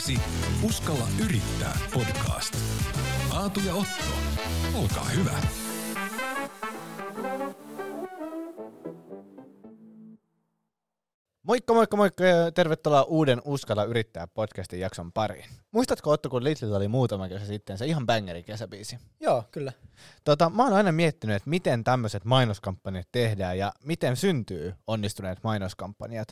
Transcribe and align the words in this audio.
Seuraavaksi 0.00 0.66
Uskalla 0.66 1.06
yrittää 1.24 1.78
podcast. 1.94 2.56
Aatu 3.32 3.60
ja 3.60 3.74
Otto, 3.74 4.04
olkaa 4.74 5.04
hyvä. 5.04 5.32
Moikka, 11.42 11.74
moikka, 11.74 11.96
moikka 11.96 12.24
ja 12.24 12.52
tervetuloa 12.52 13.02
uuden 13.02 13.42
Uskalla 13.44 13.84
yrittää 13.84 14.26
podcastin 14.26 14.80
jakson 14.80 15.12
pariin. 15.12 15.44
Muistatko 15.70 16.10
Otto, 16.10 16.30
kun 16.30 16.44
Little 16.44 16.76
oli 16.76 16.88
muutama 16.88 17.28
kesä 17.28 17.46
sitten 17.46 17.78
se 17.78 17.86
ihan 17.86 18.06
bangeri 18.06 18.42
kesäbiisi? 18.42 18.98
Joo, 19.20 19.44
kyllä. 19.50 19.72
Tota, 20.24 20.50
mä 20.50 20.64
oon 20.64 20.72
aina 20.72 20.92
miettinyt, 20.92 21.36
että 21.36 21.50
miten 21.50 21.84
tämmöiset 21.84 22.24
mainoskampanjat 22.24 23.08
tehdään 23.12 23.58
ja 23.58 23.72
miten 23.84 24.16
syntyy 24.16 24.74
onnistuneet 24.86 25.38
mainoskampanjat. 25.42 26.28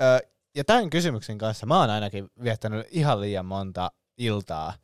Ö, 0.00 0.32
ja 0.54 0.64
tämän 0.64 0.90
kysymyksen 0.90 1.38
kanssa 1.38 1.66
mä 1.66 1.80
oon 1.80 1.90
ainakin 1.90 2.28
viettänyt 2.42 2.86
ihan 2.90 3.20
liian 3.20 3.46
monta 3.46 3.90
iltaa. 4.18 4.74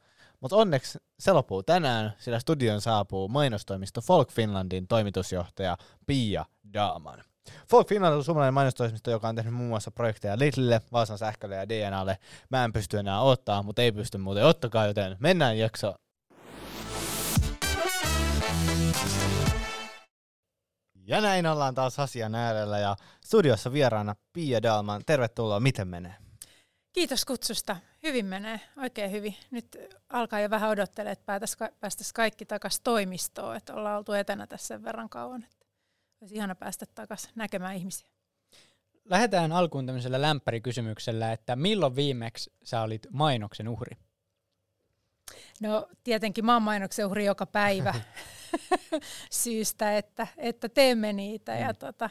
Mutta 0.40 0.56
onneksi 0.56 0.98
se 1.18 1.32
loppuu 1.32 1.62
tänään, 1.62 2.12
sillä 2.18 2.38
studion 2.38 2.80
saapuu 2.80 3.28
mainostoimisto 3.28 4.00
Folk 4.00 4.32
Finlandin 4.32 4.88
toimitusjohtaja 4.88 5.76
Pia 6.06 6.44
Daaman. 6.74 7.22
Folk 7.70 7.88
Finland 7.88 8.14
on 8.14 8.24
suomalainen 8.24 8.54
mainostoimisto, 8.54 9.10
joka 9.10 9.28
on 9.28 9.36
tehnyt 9.36 9.54
muun 9.54 9.68
muassa 9.68 9.90
projekteja 9.90 10.38
Lidlille, 10.38 10.80
Vaasan 10.92 11.18
sähkölle 11.18 11.56
ja 11.56 11.68
DNAlle. 11.68 12.18
Mä 12.50 12.64
en 12.64 12.72
pysty 12.72 12.98
enää 12.98 13.20
ottaa, 13.20 13.62
mutta 13.62 13.82
ei 13.82 13.92
pysty 13.92 14.18
muuten 14.18 14.44
ottakaa, 14.44 14.86
joten 14.86 15.16
mennään 15.20 15.58
jakso. 15.58 15.94
Ja 21.08 21.20
näin 21.20 21.46
ollaan 21.46 21.74
taas 21.74 21.98
asian 21.98 22.34
äärellä 22.34 22.78
ja 22.78 22.96
studiossa 23.24 23.72
vieraana 23.72 24.16
Pia 24.32 24.62
Dalman. 24.62 25.02
Tervetuloa, 25.06 25.60
miten 25.60 25.88
menee? 25.88 26.14
Kiitos 26.92 27.24
kutsusta. 27.24 27.76
Hyvin 28.02 28.26
menee, 28.26 28.60
oikein 28.76 29.10
hyvin. 29.10 29.36
Nyt 29.50 29.76
alkaa 30.08 30.40
jo 30.40 30.50
vähän 30.50 30.70
odottelemaan, 30.70 31.12
että 31.12 31.26
päästäisiin 31.80 32.14
kaikki 32.14 32.44
takaisin 32.44 32.82
toimistoon, 32.82 33.56
että 33.56 33.74
ollaan 33.74 33.98
oltu 33.98 34.12
etänä 34.12 34.46
tässä 34.46 34.66
sen 34.66 34.84
verran 34.84 35.08
kauan. 35.08 35.42
Että 35.42 35.66
olisi 36.20 36.34
ihana 36.34 36.54
päästä 36.54 36.86
takaisin 36.94 37.30
näkemään 37.34 37.76
ihmisiä. 37.76 38.08
Lähdetään 39.04 39.52
alkuun 39.52 39.86
tämmöisellä 39.86 40.22
lämpärikysymyksellä, 40.22 41.32
että 41.32 41.56
milloin 41.56 41.96
viimeksi 41.96 42.52
sä 42.62 42.82
olit 42.82 43.06
mainoksen 43.12 43.68
uhri? 43.68 43.96
No 45.60 45.88
tietenkin 46.04 46.44
mä 46.44 46.52
oon 46.52 46.62
mainoksen 46.62 47.06
uhri 47.06 47.24
joka 47.24 47.46
päivä 47.46 47.94
syystä, 49.30 49.96
että, 49.96 50.26
että 50.36 50.68
teemme 50.68 51.12
niitä. 51.12 51.54
Mm. 51.54 51.60
Ja 51.60 51.74
tota, 51.74 52.10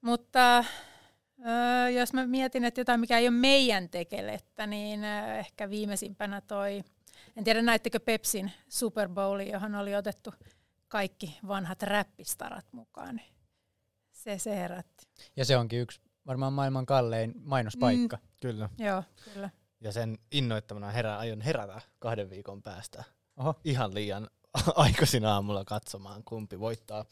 mutta 0.00 0.58
ö, 0.58 1.90
jos 1.90 2.12
mä 2.12 2.26
mietin, 2.26 2.64
että 2.64 2.80
jotain 2.80 3.00
mikä 3.00 3.18
ei 3.18 3.28
ole 3.28 3.36
meidän 3.36 3.88
tekelettä, 3.88 4.66
niin 4.66 5.04
ö, 5.04 5.38
ehkä 5.38 5.70
viimeisimpänä 5.70 6.40
toi, 6.40 6.82
en 7.36 7.44
tiedä 7.44 7.62
näittekö 7.62 8.00
Pepsin 8.00 8.52
Super 8.68 9.08
Bowli, 9.08 9.50
johon 9.50 9.74
oli 9.74 9.94
otettu 9.94 10.34
kaikki 10.88 11.38
vanhat 11.48 11.82
räppistarat 11.82 12.66
mukaan. 12.72 13.16
Niin 13.16 13.32
se, 14.12 14.38
se 14.38 14.56
herätti. 14.56 15.06
Ja 15.36 15.44
se 15.44 15.56
onkin 15.56 15.80
yksi 15.80 16.00
varmaan 16.26 16.52
maailman 16.52 16.86
kallein 16.86 17.34
mainospaikka. 17.44 18.16
Mm. 18.16 18.22
Kyllä. 18.40 18.68
Joo, 18.78 19.02
kyllä. 19.34 19.50
Ja 19.80 19.92
sen 19.92 20.18
innoittamana 20.32 20.90
herä, 20.90 21.18
aion 21.18 21.40
herätä 21.40 21.80
kahden 21.98 22.30
viikon 22.30 22.62
päästä 22.62 23.04
Oho. 23.36 23.54
ihan 23.64 23.94
liian 23.94 24.30
aikaisin 24.74 25.24
aamulla 25.24 25.64
katsomaan, 25.64 26.24
kumpi 26.24 26.60
voittaa 26.60 27.04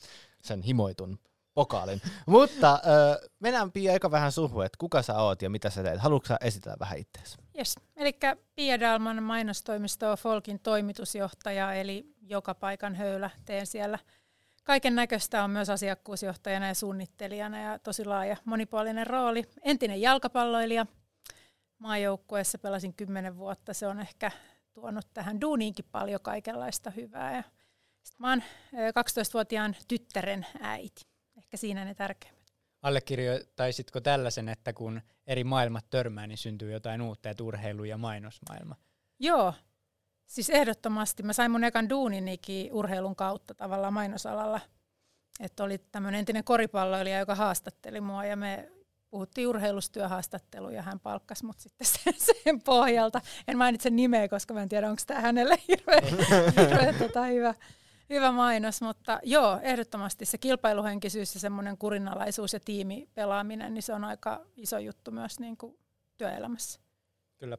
sen 0.43 0.63
himoitun 0.63 1.19
pokaalin. 1.55 2.01
Mutta 2.27 2.73
äh, 2.73 3.29
mennään 3.41 3.73
Pia 3.73 3.93
eka 3.93 4.11
vähän 4.11 4.33
suhu, 4.33 4.61
että 4.61 4.77
kuka 4.79 5.03
sä 5.03 5.19
oot 5.19 5.43
ja 5.43 5.51
mitä 5.51 5.71
sä 5.71 5.83
teet. 5.83 6.01
Haluatko 6.01 6.27
sä 6.27 6.39
esitellä 6.41 6.77
vähän 6.81 6.99
itseäsi? 6.99 7.39
Yes. 7.59 7.77
Eli 7.97 8.19
Pia 8.55 8.81
Dalman 8.81 9.23
mainostoimisto 9.23 10.17
Folkin 10.17 10.61
toimitusjohtaja, 10.61 11.73
eli 11.75 12.15
joka 12.23 12.55
paikan 12.55 12.95
höylä 12.95 13.31
teen 13.45 13.67
siellä. 13.67 13.99
Kaiken 14.65 14.95
näköistä 14.95 15.45
on 15.45 15.51
myös 15.51 15.71
asiakkuusjohtajana 15.71 16.69
ja 16.69 16.75
suunnittelijana 16.75 17.61
ja 17.61 17.79
tosi 17.79 18.05
laaja 18.05 18.37
monipuolinen 18.45 19.07
rooli. 19.07 19.45
Entinen 19.63 20.01
jalkapalloilija, 20.01 20.87
maajoukkueessa 21.79 22.59
pelasin 22.59 22.95
kymmenen 22.95 23.37
vuotta. 23.37 23.75
Se 23.75 23.87
on 23.87 24.01
ehkä 24.01 24.31
tuonut 24.81 25.07
tähän 25.15 25.41
duuniinkin 25.41 25.85
paljon 25.93 26.21
kaikenlaista 26.23 26.91
hyvää. 26.91 27.37
Ja 27.37 27.43
sit 28.03 28.19
mä 28.19 28.31
oon 28.31 28.43
12-vuotiaan 28.73 29.77
tyttären 29.89 30.47
äiti. 30.61 31.03
Ehkä 31.37 31.57
siinä 31.57 31.85
ne 31.85 31.95
tärkeimmät. 31.95 32.39
Allekirjoittaisitko 32.83 34.01
tällaisen, 34.01 34.49
että 34.49 34.73
kun 34.73 35.01
eri 35.27 35.45
maailmat 35.45 35.91
törmää, 35.91 36.27
niin 36.27 36.39
syntyy 36.39 36.73
jotain 36.73 37.03
uutta, 37.03 37.31
että 37.31 37.45
urheilu- 37.45 37.85
ja 37.85 37.99
mainosmaailma? 37.99 38.77
Joo, 39.19 39.55
siis 40.27 40.51
ehdottomasti. 40.51 41.23
Mä 41.23 41.33
sain 41.33 41.51
mun 41.51 41.65
ekan 41.65 41.89
duuninikin 41.89 42.73
urheilun 42.73 43.17
kautta 43.17 43.55
tavallaan 43.55 43.93
mainosalalla. 43.93 44.61
Että 45.41 45.65
oli 45.65 45.79
tämmöinen 45.79 46.19
entinen 46.19 46.45
koripalloilija, 46.45 47.19
joka 47.19 47.35
haastatteli 47.35 48.01
mua 48.01 48.25
ja 48.25 48.37
me 48.37 48.71
puhuttiin 49.11 49.49
urheilustyöhaastattelu 49.49 50.71
ja 50.71 50.83
hän 50.83 51.01
palkkasi 51.01 51.47
mut 51.47 51.61
sitten 51.61 51.87
sen, 52.05 52.15
sen 52.17 52.63
pohjalta. 52.63 53.21
En 53.49 53.59
mainitse 53.59 53.91
nimeä, 53.91 54.29
koska 54.29 54.55
mä 54.55 54.63
en 54.63 54.69
tiedä, 54.69 54.91
onko 54.91 55.03
tämä 55.07 55.21
hänelle 55.21 55.59
hirveän 55.69 56.05
hirveä, 56.05 56.93
tota, 56.99 57.25
hyvä, 57.25 57.55
hyvä 58.11 58.33
mainos, 58.33 58.83
mutta 58.83 59.21
joo, 59.23 59.61
ehdottomasti 59.63 60.25
se 60.25 60.39
kilpailuhenkisyys 60.39 61.35
ja 61.35 61.41
semmoinen 61.41 61.79
kurinalaisuus 61.79 62.53
ja 62.53 62.61
tiimipelaaminen, 62.61 63.75
niin 63.75 63.83
se 63.83 63.93
on 63.93 64.05
aika 64.05 64.47
iso 64.57 64.79
juttu 64.79 65.11
myös 65.11 65.41
niin 65.41 65.57
kuin 65.57 65.79
työelämässä. 66.17 66.81
Kyllä. 67.39 67.59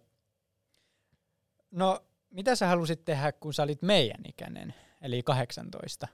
No, 1.72 2.04
mitä 2.30 2.56
sä 2.56 2.68
halusit 2.68 3.06
tehdä, 3.06 3.32
kun 3.32 3.54
sä 3.54 3.64
olit 3.64 3.82
meidän 3.82 4.22
ikäinen, 4.28 4.74
eli 5.02 5.24
18? 5.24 6.08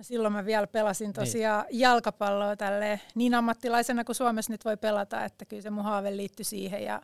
No 0.00 0.04
silloin 0.04 0.32
mä 0.32 0.44
vielä 0.44 0.66
pelasin 0.66 1.04
niin. 1.04 1.12
tosiaan 1.12 1.66
niin. 1.68 1.80
jalkapalloa 1.80 2.56
tälle 2.56 3.00
niin 3.14 3.34
ammattilaisena 3.34 4.04
kuin 4.04 4.16
Suomessa 4.16 4.52
nyt 4.52 4.64
voi 4.64 4.76
pelata, 4.76 5.24
että 5.24 5.44
kyllä 5.44 5.62
se 5.62 5.70
mun 5.70 5.84
haave 5.84 6.16
liittyi 6.16 6.44
siihen 6.44 6.84
ja 6.84 7.02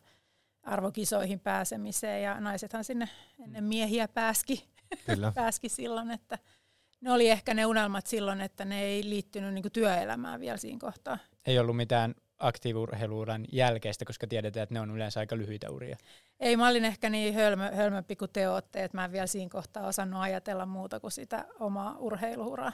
arvokisoihin 0.63 1.41
pääsemiseen 1.41 2.23
ja 2.23 2.41
naisethan 2.41 2.85
sinne 2.85 3.09
ennen 3.45 3.65
miehiä 3.65 4.09
pääski, 4.09 4.69
kyllä. 5.07 5.33
pääski 5.37 5.69
silloin, 5.69 6.11
että 6.11 6.39
ne 7.01 7.13
oli 7.13 7.29
ehkä 7.29 7.55
ne 7.55 7.67
unelmat 7.67 8.07
silloin, 8.07 8.41
että 8.41 8.65
ne 8.65 8.83
ei 8.83 9.05
liittynyt 9.05 9.55
niinku 9.55 9.71
työelämään 9.71 10.41
vielä 10.41 10.57
siinä 10.57 10.79
kohtaa. 10.81 11.19
Ei 11.47 11.59
ollut 11.59 11.77
mitään 11.77 12.15
aktiiviurheiluuran 12.39 13.45
jälkeistä, 13.53 14.05
koska 14.05 14.27
tiedetään, 14.27 14.63
että 14.63 14.75
ne 14.75 14.81
on 14.81 14.91
yleensä 14.91 15.21
aika 15.21 15.37
lyhyitä 15.37 15.71
uria. 15.71 15.97
Ei, 16.41 16.57
mä 16.57 16.69
olin 16.69 16.85
ehkä 16.85 17.11
niin 17.11 17.35
hölmö, 17.35 17.71
hölmömpi 17.75 18.17
kuin 18.17 18.31
te 18.33 18.49
olette, 18.49 18.85
että 18.85 18.99
mä 18.99 19.05
en 19.05 19.13
vielä 19.13 19.27
siinä 19.27 19.51
kohtaa 19.51 19.87
osannut 19.87 20.21
ajatella 20.21 20.67
muuta 20.67 21.01
kuin 21.01 21.13
sitä 21.13 21.45
omaa 21.61 21.97
urheiluuraa. 21.99 22.73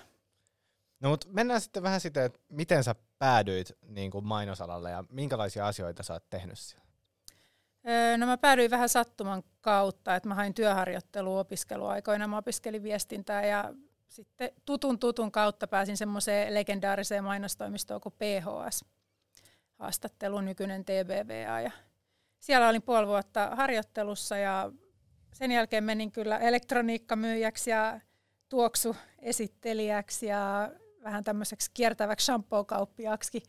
No 1.03 1.11
mutta 1.11 1.29
mennään 1.31 1.61
sitten 1.61 1.83
vähän 1.83 2.01
sitä, 2.01 2.25
että 2.25 2.41
miten 2.49 2.85
sä 2.85 2.95
päädyit 3.19 3.73
niin 3.89 4.11
kuin 4.11 4.27
mainosalalle 4.27 4.91
ja 4.91 5.05
minkälaisia 5.11 5.67
asioita 5.67 6.03
sä 6.03 6.13
oot 6.13 6.31
tehnyt 6.31 6.59
siellä? 6.59 6.87
Öö, 7.89 8.17
no 8.17 8.27
mä 8.27 8.37
päädyin 8.37 8.71
vähän 8.71 8.89
sattuman 8.89 9.43
kautta, 9.61 10.15
että 10.17 10.29
mä 10.29 10.35
hain 10.35 10.55
työharjoittelua 10.55 11.41
opiskeluaikoina. 11.41 12.29
Mä 12.29 12.39
opiskelin 12.39 12.83
viestintää 12.83 13.47
ja 13.47 13.75
sitten 14.09 14.51
tutun 14.65 14.99
tutun 14.99 15.33
kautta 15.33 15.67
pääsin 15.67 15.97
semmoiseen 15.97 16.55
legendaariseen 16.55 17.25
mainostoimistoon 17.25 18.01
kuin 18.01 18.15
PHS. 18.19 18.85
Haastattelu 19.79 20.41
nykyinen 20.41 20.85
TBVA 20.85 21.61
ja 21.61 21.71
siellä 22.41 22.69
olin 22.69 22.83
puoli 22.83 23.07
vuotta 23.07 23.51
harjoittelussa 23.57 24.37
ja 24.37 24.73
sen 25.33 25.53
jälkeen 25.53 25.85
menin 25.85 26.13
kyllä 26.13 26.39
elektroniikkamyyjäksi 26.39 27.71
ja 27.71 28.01
tuoksuesittelijäksi 28.49 30.27
ja 30.27 30.71
vähän 31.03 31.25
tämmöiseksi 31.25 31.71
kiertäväksi 31.75 32.25
shampoo-kauppiaksi. 32.25 33.43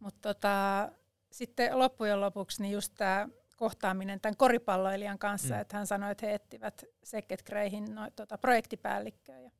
Mutta 0.00 0.34
tota, 0.34 0.88
sitten 1.32 1.78
loppujen 1.78 2.20
lopuksi 2.20 2.62
niin 2.62 2.72
just 2.72 2.92
tämä 2.96 3.28
kohtaaminen 3.56 4.20
tämän 4.20 4.36
koripalloilijan 4.36 5.18
kanssa, 5.18 5.54
mm. 5.54 5.60
että 5.60 5.76
hän 5.76 5.86
sanoi, 5.86 6.12
että 6.12 6.26
he 6.26 6.34
etsivät 6.34 6.84
Seket 7.04 7.42
Greihin 7.42 7.94
no, 7.94 8.10
tota, 8.16 8.38
projektipäällikköä. 8.38 9.38
Ja 9.38 9.50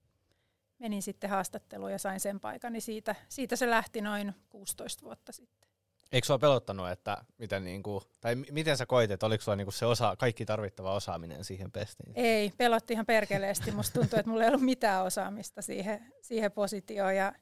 menin 0.79 1.03
sitten 1.03 1.31
haastatteluun 1.31 1.93
ja 1.93 1.99
sain 1.99 2.21
sen 2.21 2.41
paikan, 2.41 2.73
niin 2.73 2.83
siitä, 2.83 3.15
siitä 3.29 3.57
se 3.57 3.71
lähti 3.71 4.01
noin 4.01 4.35
16 4.49 5.05
vuotta 5.05 5.33
sitten. 5.33 5.71
Eikö 6.13 6.27
sua 6.27 6.39
pelottanut, 6.39 6.91
että 6.91 7.25
miten, 7.39 7.65
niinku, 7.65 8.03
tai 8.21 8.35
miten 8.35 8.77
sä 8.77 8.87
koit, 8.87 9.11
että 9.11 9.27
oliko 9.27 9.45
sulla 9.45 9.57
niinku 9.57 9.71
se 9.71 9.87
osa, 9.87 10.17
kaikki 10.17 10.47
tarvittava 10.47 10.95
osaaminen 10.95 11.45
siihen 11.45 11.73
pestiin? 11.73 12.13
Ei, 12.15 12.53
pelotti 12.57 12.93
ihan 12.93 13.07
perkeleesti. 13.07 13.71
Musta 13.71 14.01
tuntui, 14.01 14.19
että 14.19 14.31
mulla 14.31 14.45
ei 14.45 14.49
ollut 14.49 14.63
mitään 14.63 15.05
osaamista 15.05 15.63
siihen, 15.63 16.13
siihen 16.21 16.53
positioon. 16.53 17.17
Ja 17.17 17.33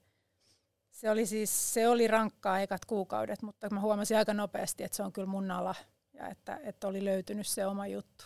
se 0.90 1.10
oli 1.10 1.26
siis, 1.26 1.74
se 1.74 1.88
oli 1.88 2.06
rankkaa 2.06 2.60
ekat 2.60 2.84
kuukaudet, 2.84 3.42
mutta 3.42 3.70
mä 3.70 3.80
huomasin 3.80 4.16
aika 4.16 4.34
nopeasti, 4.34 4.84
että 4.84 4.96
se 4.96 5.02
on 5.02 5.12
kyllä 5.12 5.28
mun 5.28 5.50
ala 5.50 5.74
ja 6.12 6.28
että, 6.28 6.60
että 6.62 6.88
oli 6.88 7.04
löytynyt 7.04 7.46
se 7.46 7.66
oma 7.66 7.86
juttu. 7.86 8.24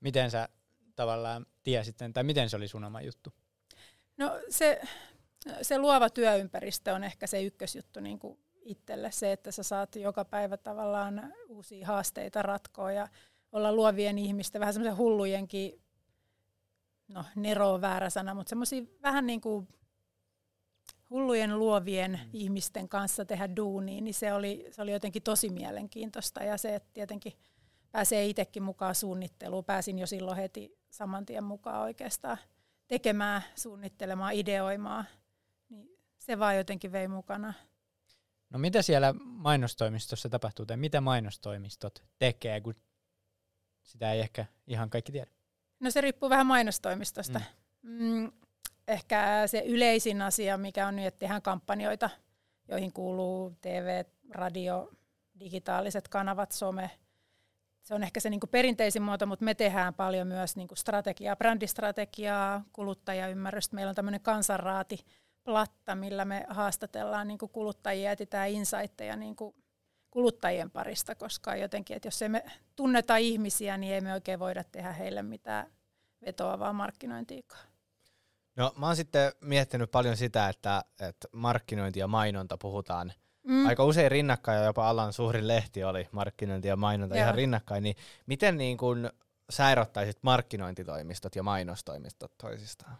Miten 0.00 0.30
sä 0.30 0.48
tavallaan 0.96 1.46
tiesit, 1.62 1.96
tai 2.14 2.24
miten 2.24 2.50
se 2.50 2.56
oli 2.56 2.68
sun 2.68 2.84
oma 2.84 3.00
juttu? 3.00 3.32
No 4.16 4.40
se, 4.48 4.80
se 5.62 5.78
luova 5.78 6.10
työympäristö 6.10 6.94
on 6.94 7.04
ehkä 7.04 7.26
se 7.26 7.42
ykkösjuttu 7.42 8.00
niin 8.00 8.18
kuin 8.18 8.38
itselle 8.64 9.10
se, 9.10 9.32
että 9.32 9.50
sä 9.52 9.62
saat 9.62 9.96
joka 9.96 10.24
päivä 10.24 10.56
tavallaan 10.56 11.32
uusia 11.48 11.86
haasteita 11.86 12.42
ratkoa 12.42 12.92
ja 12.92 13.08
olla 13.52 13.72
luovien 13.72 14.18
ihmisten, 14.18 14.60
vähän 14.60 14.74
semmoisen 14.74 14.96
hullujenkin, 14.96 15.82
no 17.08 17.24
Nero 17.36 17.72
on 17.72 17.80
väärä 17.80 18.10
sana, 18.10 18.34
mutta 18.34 18.48
semmoisia 18.50 18.82
vähän 19.02 19.26
niin 19.26 19.40
kuin 19.40 19.68
hullujen 21.10 21.58
luovien 21.58 22.10
mm. 22.10 22.30
ihmisten 22.32 22.88
kanssa 22.88 23.24
tehdä 23.24 23.56
duunia, 23.56 24.00
niin 24.00 24.14
se 24.14 24.32
oli, 24.32 24.66
se 24.70 24.82
oli 24.82 24.92
jotenkin 24.92 25.22
tosi 25.22 25.50
mielenkiintoista. 25.50 26.42
Ja 26.42 26.58
se, 26.58 26.74
että 26.74 26.88
tietenkin 26.92 27.32
pääsee 27.92 28.26
itsekin 28.26 28.62
mukaan 28.62 28.94
suunnitteluun, 28.94 29.64
pääsin 29.64 29.98
jo 29.98 30.06
silloin 30.06 30.36
heti 30.36 30.78
saman 30.90 31.26
tien 31.26 31.44
mukaan 31.44 31.80
oikeastaan 31.80 32.38
tekemään, 32.88 33.42
suunnittelemaan, 33.56 34.34
ideoimaan, 34.34 35.04
niin 35.68 35.98
se 36.18 36.38
vaan 36.38 36.56
jotenkin 36.56 36.92
vei 36.92 37.08
mukana. 37.08 37.54
No 38.54 38.58
mitä 38.58 38.82
siellä 38.82 39.14
mainostoimistossa 39.18 40.28
tapahtuu, 40.28 40.66
tai 40.66 40.76
mitä 40.76 41.00
mainostoimistot 41.00 42.04
tekee, 42.18 42.60
kun 42.60 42.74
sitä 43.82 44.12
ei 44.12 44.20
ehkä 44.20 44.46
ihan 44.66 44.90
kaikki 44.90 45.12
tiedä? 45.12 45.30
No 45.80 45.90
se 45.90 46.00
riippuu 46.00 46.30
vähän 46.30 46.46
mainostoimistosta. 46.46 47.40
Mm. 47.82 48.04
Mm, 48.04 48.32
ehkä 48.88 49.42
se 49.46 49.62
yleisin 49.66 50.22
asia, 50.22 50.58
mikä 50.58 50.86
on 50.86 50.96
nyt, 50.96 51.06
että 51.06 51.18
tehdään 51.18 51.42
kampanjoita, 51.42 52.10
joihin 52.68 52.92
kuuluu 52.92 53.56
TV, 53.60 54.04
radio, 54.30 54.90
digitaaliset 55.40 56.08
kanavat, 56.08 56.52
some. 56.52 56.90
Se 57.82 57.94
on 57.94 58.02
ehkä 58.02 58.20
se 58.20 58.30
niin 58.30 58.40
kuin 58.40 58.50
perinteisin 58.50 59.02
muoto, 59.02 59.26
mutta 59.26 59.44
me 59.44 59.54
tehdään 59.54 59.94
paljon 59.94 60.26
myös 60.26 60.56
niin 60.56 60.68
kuin 60.68 60.78
strategiaa, 60.78 61.36
brändistrategiaa, 61.36 62.64
kuluttajaymmärrystä. 62.72 63.74
Meillä 63.74 63.90
on 63.90 63.96
tämmöinen 63.96 64.20
kansanraati, 64.20 64.98
platta, 65.44 65.94
millä 65.94 66.24
me 66.24 66.46
haastatellaan 66.48 67.28
niin 67.28 67.38
kuluttajia, 67.38 68.12
etsitään 68.12 68.48
insightteja 68.48 69.16
niin 69.16 69.36
kuluttajien 70.10 70.70
parista, 70.70 71.14
koska 71.14 71.56
jotenkin, 71.56 71.96
että 71.96 72.08
jos 72.08 72.22
emme 72.22 72.44
tunneta 72.76 73.16
ihmisiä, 73.16 73.76
niin 73.76 73.94
ei 73.94 74.00
me 74.00 74.12
oikein 74.12 74.38
voida 74.38 74.64
tehdä 74.64 74.92
heille 74.92 75.22
mitään 75.22 75.66
vetoavaa 76.26 76.72
markkinointiikaa. 76.72 77.58
No 78.56 78.72
mä 78.76 78.86
oon 78.86 78.96
sitten 78.96 79.32
miettinyt 79.40 79.90
paljon 79.90 80.16
sitä, 80.16 80.48
että, 80.48 80.84
että 81.00 81.28
markkinointi 81.32 82.00
ja 82.00 82.06
mainonta 82.06 82.58
puhutaan 82.58 83.12
mm. 83.42 83.66
aika 83.66 83.84
usein 83.84 84.10
rinnakkain, 84.10 84.58
ja 84.58 84.64
jopa 84.64 84.88
alan 84.88 85.12
suurin 85.12 85.48
lehti 85.48 85.84
oli 85.84 86.08
markkinointi 86.12 86.68
ja 86.68 86.76
mainonta 86.76 87.16
Joo. 87.16 87.22
ihan 87.22 87.34
rinnakkain, 87.34 87.82
niin 87.82 87.96
miten 88.26 88.58
niin 88.58 88.76
kun 88.76 89.10
sä 89.50 89.72
erottaisit 89.72 90.18
markkinointitoimistot 90.22 91.36
ja 91.36 91.42
mainostoimistot 91.42 92.38
toisistaan? 92.38 92.96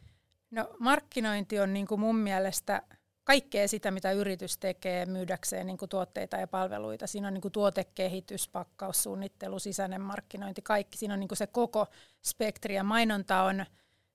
No 0.54 0.70
markkinointi 0.78 1.60
on 1.60 1.72
niin 1.72 1.86
kuin 1.86 2.00
mun 2.00 2.16
mielestä 2.16 2.82
kaikkea 3.24 3.68
sitä, 3.68 3.90
mitä 3.90 4.12
yritys 4.12 4.58
tekee 4.58 5.06
myydäkseen 5.06 5.66
niin 5.66 5.78
kuin 5.78 5.88
tuotteita 5.88 6.36
ja 6.36 6.46
palveluita. 6.46 7.06
Siinä 7.06 7.28
on 7.28 7.34
niin 7.34 7.42
kuin 7.42 7.52
tuotekehitys, 7.52 8.48
pakkaussuunnittelu, 8.48 9.58
sisäinen 9.58 10.00
markkinointi, 10.00 10.62
kaikki. 10.62 10.98
Siinä 10.98 11.14
on 11.14 11.20
niin 11.20 11.28
kuin 11.28 11.38
se 11.38 11.46
koko 11.46 11.86
spektri 12.22 12.74
ja 12.74 12.84
mainonta 12.84 13.42
on, 13.42 13.66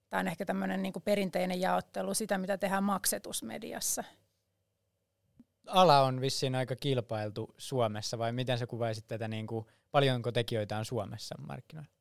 tämä 0.09 0.19
on 0.19 0.27
ehkä 0.27 0.45
tämmöinen 0.45 0.81
niin 0.81 0.93
kuin 0.93 1.03
perinteinen 1.03 1.61
jaottelu, 1.61 2.13
sitä 2.13 2.37
mitä 2.37 2.57
tehdään 2.57 2.83
maksetusmediassa. 2.83 4.03
Ala 5.67 6.01
on 6.01 6.21
vissiin 6.21 6.55
aika 6.55 6.75
kilpailtu 6.75 7.55
Suomessa 7.57 8.17
vai 8.17 8.31
miten 8.31 8.57
sä 8.57 8.67
kuvaisit 8.67 9.07
tätä, 9.07 9.27
niin 9.27 9.47
kuin, 9.47 9.65
paljonko 9.91 10.31
tekijöitä 10.31 10.77
on 10.77 10.85
Suomessa 10.85 11.35
markkinoilla? 11.47 11.98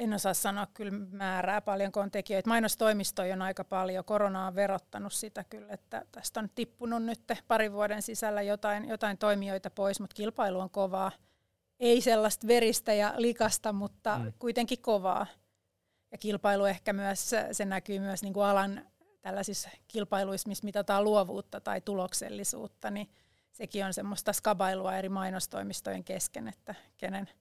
En 0.00 0.12
osaa 0.12 0.34
sanoa 0.34 0.66
kyllä 0.74 0.92
määrää 1.10 1.60
paljonko 1.60 2.00
on 2.00 2.10
tekijöitä. 2.10 2.48
Mainostoimistoja 2.48 3.34
on 3.34 3.42
aika 3.42 3.64
paljon. 3.64 4.04
Korona 4.04 4.46
on 4.46 4.54
verottanut 4.54 5.12
sitä 5.12 5.44
kyllä, 5.44 5.72
että 5.72 6.04
tästä 6.12 6.40
on 6.40 6.48
tippunut 6.54 7.02
nyt 7.02 7.20
parin 7.48 7.72
vuoden 7.72 8.02
sisällä 8.02 8.42
jotain, 8.42 8.88
jotain 8.88 9.18
toimijoita 9.18 9.70
pois, 9.70 10.00
mutta 10.00 10.14
kilpailu 10.14 10.60
on 10.60 10.70
kovaa. 10.70 11.12
Ei 11.80 12.00
sellaista 12.00 12.46
veristä 12.46 12.94
ja 12.94 13.14
likasta, 13.16 13.72
mutta 13.72 14.18
mm. 14.18 14.32
kuitenkin 14.38 14.82
kovaa. 14.82 15.26
Ja 16.12 16.18
kilpailu 16.18 16.64
ehkä 16.64 16.92
myös, 16.92 17.30
se 17.52 17.64
näkyy 17.64 17.98
myös 17.98 18.22
niin 18.22 18.34
kuin 18.34 18.46
alan 18.46 18.86
tällaisissa 19.20 19.70
kilpailuissa, 19.88 20.48
missä 20.48 20.64
mitataan 20.64 21.04
luovuutta 21.04 21.60
tai 21.60 21.80
tuloksellisuutta, 21.80 22.90
niin 22.90 23.10
sekin 23.52 23.84
on 23.84 23.94
semmoista 23.94 24.32
skabailua 24.32 24.96
eri 24.96 25.08
mainostoimistojen 25.08 26.04
kesken, 26.04 26.48
että 26.48 26.74
kenen– 26.98 27.28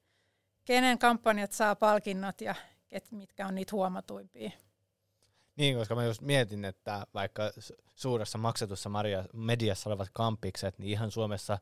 kenen 0.69 0.99
kampanjat 0.99 1.51
saa 1.51 1.75
palkinnot 1.75 2.41
ja 2.41 2.55
ket, 2.87 3.11
mitkä 3.11 3.47
on 3.47 3.55
niitä 3.55 3.71
huomatuimpia. 3.71 4.51
Niin, 5.55 5.77
koska 5.77 5.95
mä 5.95 6.05
just 6.05 6.21
mietin, 6.21 6.65
että 6.65 7.07
vaikka 7.13 7.51
suuressa 7.95 8.37
maksetussa 8.37 8.89
mediassa 9.33 9.89
olevat 9.89 10.09
kampikset, 10.13 10.79
niin 10.79 10.91
ihan 10.91 11.11
Suomessa 11.11 11.57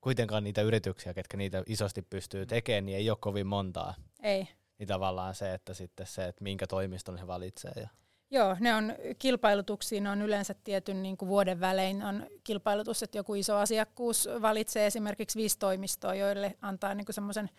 kuitenkaan 0.00 0.44
niitä 0.44 0.62
yrityksiä, 0.62 1.14
ketkä 1.14 1.36
niitä 1.36 1.62
isosti 1.66 2.02
pystyy 2.02 2.46
tekemään, 2.46 2.86
niin 2.86 2.98
ei 2.98 3.10
ole 3.10 3.18
kovin 3.20 3.46
montaa. 3.46 3.94
Ei. 4.22 4.48
Niin 4.78 4.88
tavallaan 4.88 5.34
se, 5.34 5.54
että 5.54 5.74
sitten 5.74 6.06
se, 6.06 6.24
että 6.24 6.44
minkä 6.44 6.66
toimiston 6.66 7.18
he 7.18 7.26
valitsee. 7.26 7.72
Ja. 7.76 7.88
Joo, 8.30 8.56
ne 8.60 8.74
on 8.74 8.94
kilpailutuksiin 9.18 10.06
on 10.06 10.22
yleensä 10.22 10.54
tietyn 10.64 11.02
niin 11.02 11.16
kuin 11.16 11.28
vuoden 11.28 11.60
välein 11.60 12.02
on 12.02 12.26
kilpailutus, 12.44 13.02
että 13.02 13.18
joku 13.18 13.34
iso 13.34 13.56
asiakkuus 13.56 14.28
valitsee 14.42 14.86
esimerkiksi 14.86 15.38
viisi 15.38 15.58
toimistoa, 15.58 16.14
joille 16.14 16.56
antaa 16.60 16.94
niin 16.94 17.06
semmoisen 17.10 17.50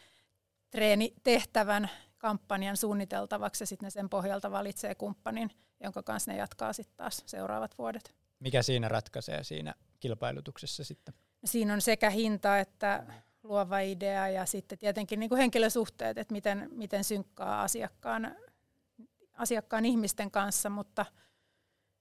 treenitehtävän 0.70 1.90
kampanjan 2.18 2.78
suunniteltavaksi 2.78 3.62
ja 3.62 3.68
sitten 3.68 3.88
ne 3.88 3.90
sen 3.90 4.10
pohjalta 4.10 4.52
valitsee 4.52 4.96
kumppanin, 4.96 5.50
jonka 5.84 6.04
kanssa 6.04 6.32
ne 6.32 6.38
jatkaa 6.38 6.74
sitten 6.74 6.98
taas 6.98 7.24
seuraavat 7.26 7.78
vuodet. 7.78 8.16
Mikä 8.40 8.62
siinä 8.62 8.88
ratkaisee 8.88 9.44
siinä 9.44 9.74
kilpailutuksessa 10.00 10.84
sitten? 10.84 11.14
Siinä 11.46 11.74
on 11.74 11.82
sekä 11.82 12.10
hinta 12.10 12.60
että 12.60 13.04
luova 13.44 13.80
idea 13.80 14.30
ja 14.30 14.46
sitten 14.46 14.78
tietenkin 14.78 15.20
niin 15.20 15.30
kuin 15.30 15.40
henkilösuhteet, 15.40 16.18
että 16.18 16.32
miten, 16.32 16.70
miten 16.72 17.04
synkkaa 17.04 17.62
asiakkaan, 17.62 18.36
asiakkaan 19.34 19.86
ihmisten 19.86 20.32
kanssa, 20.32 20.70
mutta 20.70 21.06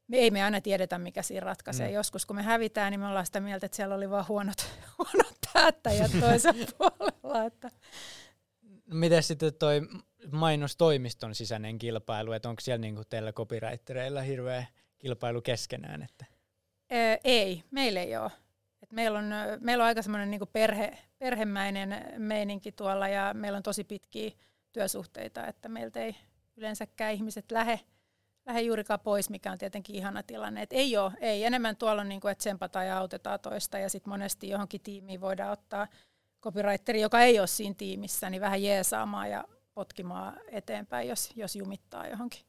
me 0.08 0.16
ei 0.16 0.30
me 0.30 0.42
aina 0.42 0.60
tiedetä, 0.60 0.98
mikä 0.98 1.22
siinä 1.22 1.44
ratkaisee. 1.44 1.88
Mm. 1.88 1.94
Joskus 1.94 2.26
kun 2.26 2.36
me 2.36 2.42
hävitään, 2.42 2.90
niin 2.90 3.00
me 3.00 3.06
ollaan 3.06 3.26
sitä 3.26 3.40
mieltä, 3.40 3.66
että 3.66 3.76
siellä 3.76 3.94
oli 3.94 4.10
vain 4.10 4.28
huonot, 4.28 4.66
huonot 4.98 5.34
päättäjät 5.52 6.10
toisella 6.20 6.66
puolella. 6.78 7.44
Että 7.44 7.70
Miten 8.86 9.22
sitten 9.22 9.54
toi 9.54 9.80
mainostoimiston 10.32 11.34
sisäinen 11.34 11.78
kilpailu, 11.78 12.32
että 12.32 12.48
onko 12.48 12.60
siellä 12.60 12.80
niinku 12.80 13.04
teillä 13.04 13.32
copywritereilla 13.32 14.20
hirveä 14.20 14.66
kilpailu 14.98 15.42
keskenään? 15.42 16.02
Että? 16.02 16.24
Ee, 16.90 17.20
ei, 17.24 17.62
meillä 17.70 18.00
ei 18.00 18.16
ole. 18.16 18.30
Et 18.82 18.92
meillä, 18.92 19.18
on, 19.18 19.30
meillä 19.60 19.82
on 19.82 19.88
aika 19.88 20.02
semmoinen 20.02 20.30
niinku 20.30 20.46
perhe, 20.46 20.98
perhemäinen 21.18 22.04
meininki 22.18 22.72
tuolla 22.72 23.08
ja 23.08 23.34
meillä 23.34 23.56
on 23.56 23.62
tosi 23.62 23.84
pitkiä 23.84 24.30
työsuhteita, 24.72 25.46
että 25.46 25.68
meiltä 25.68 26.00
ei 26.00 26.16
yleensäkään 26.56 27.12
ihmiset 27.12 27.50
lähde, 27.50 27.80
lähde 28.46 28.60
juurikaan 28.60 29.00
pois, 29.00 29.30
mikä 29.30 29.52
on 29.52 29.58
tietenkin 29.58 29.96
ihana 29.96 30.22
tilanne. 30.22 30.62
Et 30.62 30.72
ei 30.72 30.96
ole, 30.96 31.12
ei. 31.20 31.44
Enemmän 31.44 31.76
tuolla 31.76 32.02
on, 32.02 32.08
niinku, 32.08 32.28
että 32.28 32.38
tsempataan 32.38 32.86
ja 32.86 32.98
autetaan 32.98 33.40
toista 33.40 33.78
ja 33.78 33.88
sitten 33.88 34.10
monesti 34.10 34.48
johonkin 34.48 34.80
tiimiin 34.80 35.20
voidaan 35.20 35.52
ottaa– 35.52 35.88
copywriteri, 36.40 37.00
joka 37.00 37.20
ei 37.20 37.38
ole 37.38 37.46
siinä 37.46 37.74
tiimissä, 37.78 38.30
niin 38.30 38.40
vähän 38.40 38.62
jeesaamaan 38.62 39.30
ja 39.30 39.44
potkimaan 39.74 40.40
eteenpäin, 40.50 41.08
jos, 41.08 41.30
jos 41.36 41.56
jumittaa 41.56 42.06
johonkin. 42.06 42.40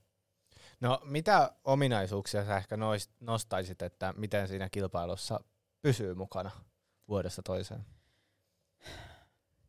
No 0.81 1.01
mitä 1.03 1.51
ominaisuuksia 1.63 2.45
sä 2.45 2.57
ehkä 2.57 2.77
nostaisit, 3.19 3.81
että 3.81 4.13
miten 4.17 4.47
siinä 4.47 4.69
kilpailussa 4.69 5.39
pysyy 5.81 6.13
mukana 6.13 6.51
vuodesta 7.07 7.41
toiseen? 7.41 7.85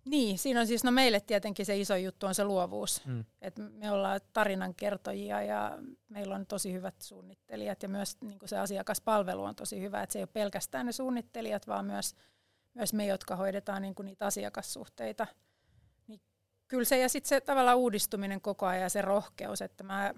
Niin, 0.05 0.39
siinä 0.39 0.61
on 0.61 0.67
siis, 0.67 0.85
no 0.85 0.91
meille 0.91 1.21
tietenkin 1.21 1.67
se 1.67 1.77
iso 1.77 1.97
juttu 1.97 2.27
on 2.27 2.35
se 2.35 2.45
luovuus. 2.45 3.07
Mm. 3.07 3.25
Et 3.41 3.55
me 3.59 3.91
ollaan 3.91 4.21
tarinankertojia 4.33 5.43
ja 5.43 5.79
meillä 6.09 6.35
on 6.35 6.47
tosi 6.47 6.73
hyvät 6.73 6.95
suunnittelijat 7.03 7.83
ja 7.83 7.89
myös 7.89 8.17
niin 8.21 8.39
se 8.45 8.59
asiakaspalvelu 8.59 9.45
on 9.45 9.55
tosi 9.55 9.81
hyvä. 9.81 10.03
Et 10.03 10.11
se 10.11 10.19
ei 10.19 10.23
ole 10.23 10.29
pelkästään 10.33 10.87
ne 10.87 10.93
suunnittelijat, 10.93 11.67
vaan 11.67 11.85
myös 11.85 12.15
myös 12.79 12.93
me, 12.93 13.07
jotka 13.07 13.37
hoidetaan 13.37 13.83
niin 13.83 13.95
kuin 13.95 14.07
niitä 14.07 14.27
asiakassuhteita. 14.27 15.27
Niin 16.07 16.21
kyllä 16.69 16.85
se 16.85 16.99
ja 16.99 17.09
sitten 17.09 17.29
se 17.29 17.41
tavallaan 17.41 17.79
uudistuminen 17.79 18.41
koko 18.41 18.67
ajan 18.67 18.83
ja 18.83 18.89
se 18.89 19.03
rohkeus, 19.03 19.63
että 19.63 19.85
mä 19.85 20.15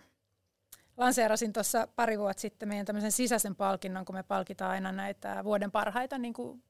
lanseerasin 0.97 1.53
tuossa 1.53 1.89
pari 1.97 2.19
vuotta 2.19 2.41
sitten 2.41 2.69
meidän 2.69 2.87
tämmöisen 2.87 3.13
sisäisen 3.13 3.57
palkinnon, 3.57 4.05
kun 4.05 4.15
me 4.15 4.23
palkitaan 4.23 4.71
aina 4.71 4.93
näitä 4.93 5.45
vuoden 5.45 5.71
parhaita 5.71 6.19
niin 6.19 6.35
kuin 6.35 6.63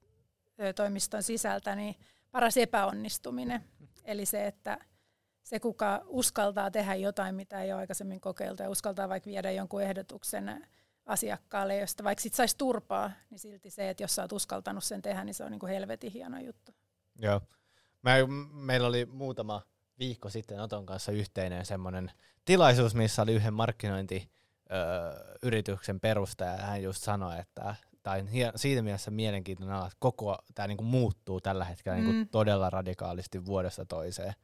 toimiston 0.74 1.22
sisältä, 1.22 1.76
niin 1.76 1.94
paras 2.30 2.56
epäonnistuminen. 2.56 3.64
Eli 4.04 4.26
se, 4.26 4.46
että 4.46 4.78
se 5.42 5.60
kuka 5.60 6.04
uskaltaa 6.06 6.70
tehdä 6.70 6.94
jotain, 6.94 7.34
mitä 7.34 7.62
ei 7.62 7.72
ole 7.72 7.80
aikaisemmin 7.80 8.20
kokeiltu 8.20 8.62
ja 8.62 8.70
uskaltaa 8.70 9.08
vaikka 9.08 9.30
viedä 9.30 9.50
jonkun 9.50 9.82
ehdotuksen 9.82 10.66
asiakkaalle, 11.10 11.76
josta 11.76 12.04
vaikka 12.04 12.22
sit 12.22 12.34
saisi 12.34 12.58
turpaa, 12.58 13.10
niin 13.30 13.38
silti 13.38 13.70
se, 13.70 13.90
että 13.90 14.02
jos 14.02 14.14
sä 14.14 14.22
oot 14.22 14.32
uskaltanut 14.32 14.84
sen 14.84 15.02
tehdä, 15.02 15.24
niin 15.24 15.34
se 15.34 15.44
on 15.44 15.50
niin 15.50 15.58
kuin 15.58 15.72
helvetin 15.72 16.12
hieno 16.12 16.40
juttu. 16.40 16.72
Joo. 17.18 17.40
Mä, 18.02 18.10
meillä 18.52 18.88
oli 18.88 19.06
muutama 19.06 19.62
viikko 19.98 20.30
sitten 20.30 20.60
Oton 20.60 20.86
kanssa 20.86 21.12
yhteinen 21.12 21.66
semmoinen 21.66 22.10
tilaisuus, 22.44 22.94
missä 22.94 23.22
oli 23.22 23.32
yhden 23.32 23.54
markkinointiyrityksen 23.54 26.00
perustaja, 26.00 26.52
ja 26.52 26.62
hän 26.62 26.82
just 26.82 27.02
sanoi, 27.02 27.38
että 27.38 27.74
tai 28.02 28.24
siitä 28.56 28.82
mielessä 28.82 29.10
mielenkiintoinen 29.10 29.76
ala, 29.76 29.86
että 29.86 29.96
koko 30.00 30.38
tämä 30.54 30.68
niinku 30.68 30.84
muuttuu 30.84 31.40
tällä 31.40 31.64
hetkellä 31.64 31.96
niinku 31.96 32.12
mm. 32.12 32.16
niinku 32.16 32.30
todella 32.30 32.70
radikaalisti 32.70 33.44
vuodesta 33.44 33.84
toiseen. 33.84 34.34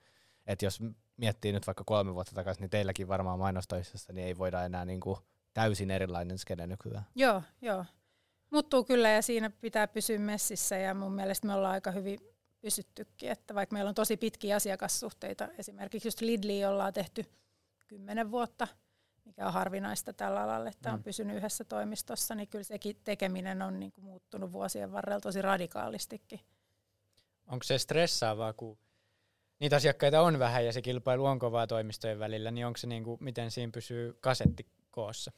että 0.46 0.64
jos 0.64 0.80
miettii 1.16 1.52
nyt 1.52 1.66
vaikka 1.66 1.84
kolme 1.84 2.14
vuotta 2.14 2.34
takaisin, 2.34 2.62
niin 2.62 2.70
teilläkin 2.70 3.08
varmaan 3.08 3.38
mainostoisessa, 3.38 4.12
niin 4.12 4.26
ei 4.26 4.38
voida 4.38 4.64
enää 4.64 4.84
niin 4.84 5.00
kuin 5.00 5.18
täysin 5.56 5.90
erilainen 5.90 6.38
skene 6.38 6.66
nykyään. 6.66 7.06
Joo, 7.14 7.42
joo. 7.62 7.84
Muuttuu 8.50 8.84
kyllä 8.84 9.10
ja 9.10 9.22
siinä 9.22 9.50
pitää 9.50 9.88
pysyä 9.88 10.18
messissä 10.18 10.76
ja 10.76 10.94
mun 10.94 11.12
mielestä 11.12 11.46
me 11.46 11.54
ollaan 11.54 11.72
aika 11.72 11.90
hyvin 11.90 12.18
pysyttykin, 12.60 13.30
että 13.30 13.54
vaikka 13.54 13.74
meillä 13.74 13.88
on 13.88 13.94
tosi 13.94 14.16
pitkiä 14.16 14.56
asiakassuhteita, 14.56 15.48
esimerkiksi 15.58 16.08
just 16.08 16.20
Lidli 16.20 16.64
ollaan 16.64 16.92
tehty 16.92 17.24
kymmenen 17.86 18.30
vuotta, 18.30 18.68
mikä 19.24 19.46
on 19.46 19.52
harvinaista 19.52 20.12
tällä 20.12 20.42
alalla, 20.42 20.68
että 20.68 20.92
on 20.92 20.98
mm. 20.98 21.02
pysynyt 21.02 21.36
yhdessä 21.36 21.64
toimistossa, 21.64 22.34
niin 22.34 22.48
kyllä 22.48 22.64
sekin 22.64 22.96
tekeminen 23.04 23.62
on 23.62 23.80
niin 23.80 23.92
kuin 23.92 24.04
muuttunut 24.04 24.52
vuosien 24.52 24.92
varrella 24.92 25.20
tosi 25.20 25.42
radikaalistikin. 25.42 26.40
Onko 27.46 27.62
se 27.62 27.78
stressaavaa, 27.78 28.52
kun 28.52 28.78
niitä 29.58 29.76
asiakkaita 29.76 30.20
on 30.20 30.38
vähän 30.38 30.66
ja 30.66 30.72
se 30.72 30.82
kilpailu 30.82 31.24
on 31.24 31.38
kovaa 31.38 31.66
toimistojen 31.66 32.18
välillä, 32.18 32.50
niin 32.50 32.66
onko 32.66 32.76
se 32.76 32.86
niin 32.86 33.04
kuin, 33.04 33.18
miten 33.20 33.50
siinä 33.50 33.72
pysyy 33.72 34.18
kasetti 34.20 34.66
koossa? 34.90 35.32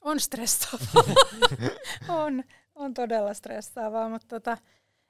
On 0.00 0.20
stressaavaa. 0.20 1.14
on, 2.24 2.44
on 2.74 2.94
todella 2.94 3.34
stressaavaa, 3.34 4.08
mutta 4.08 4.26
tota, 4.26 4.58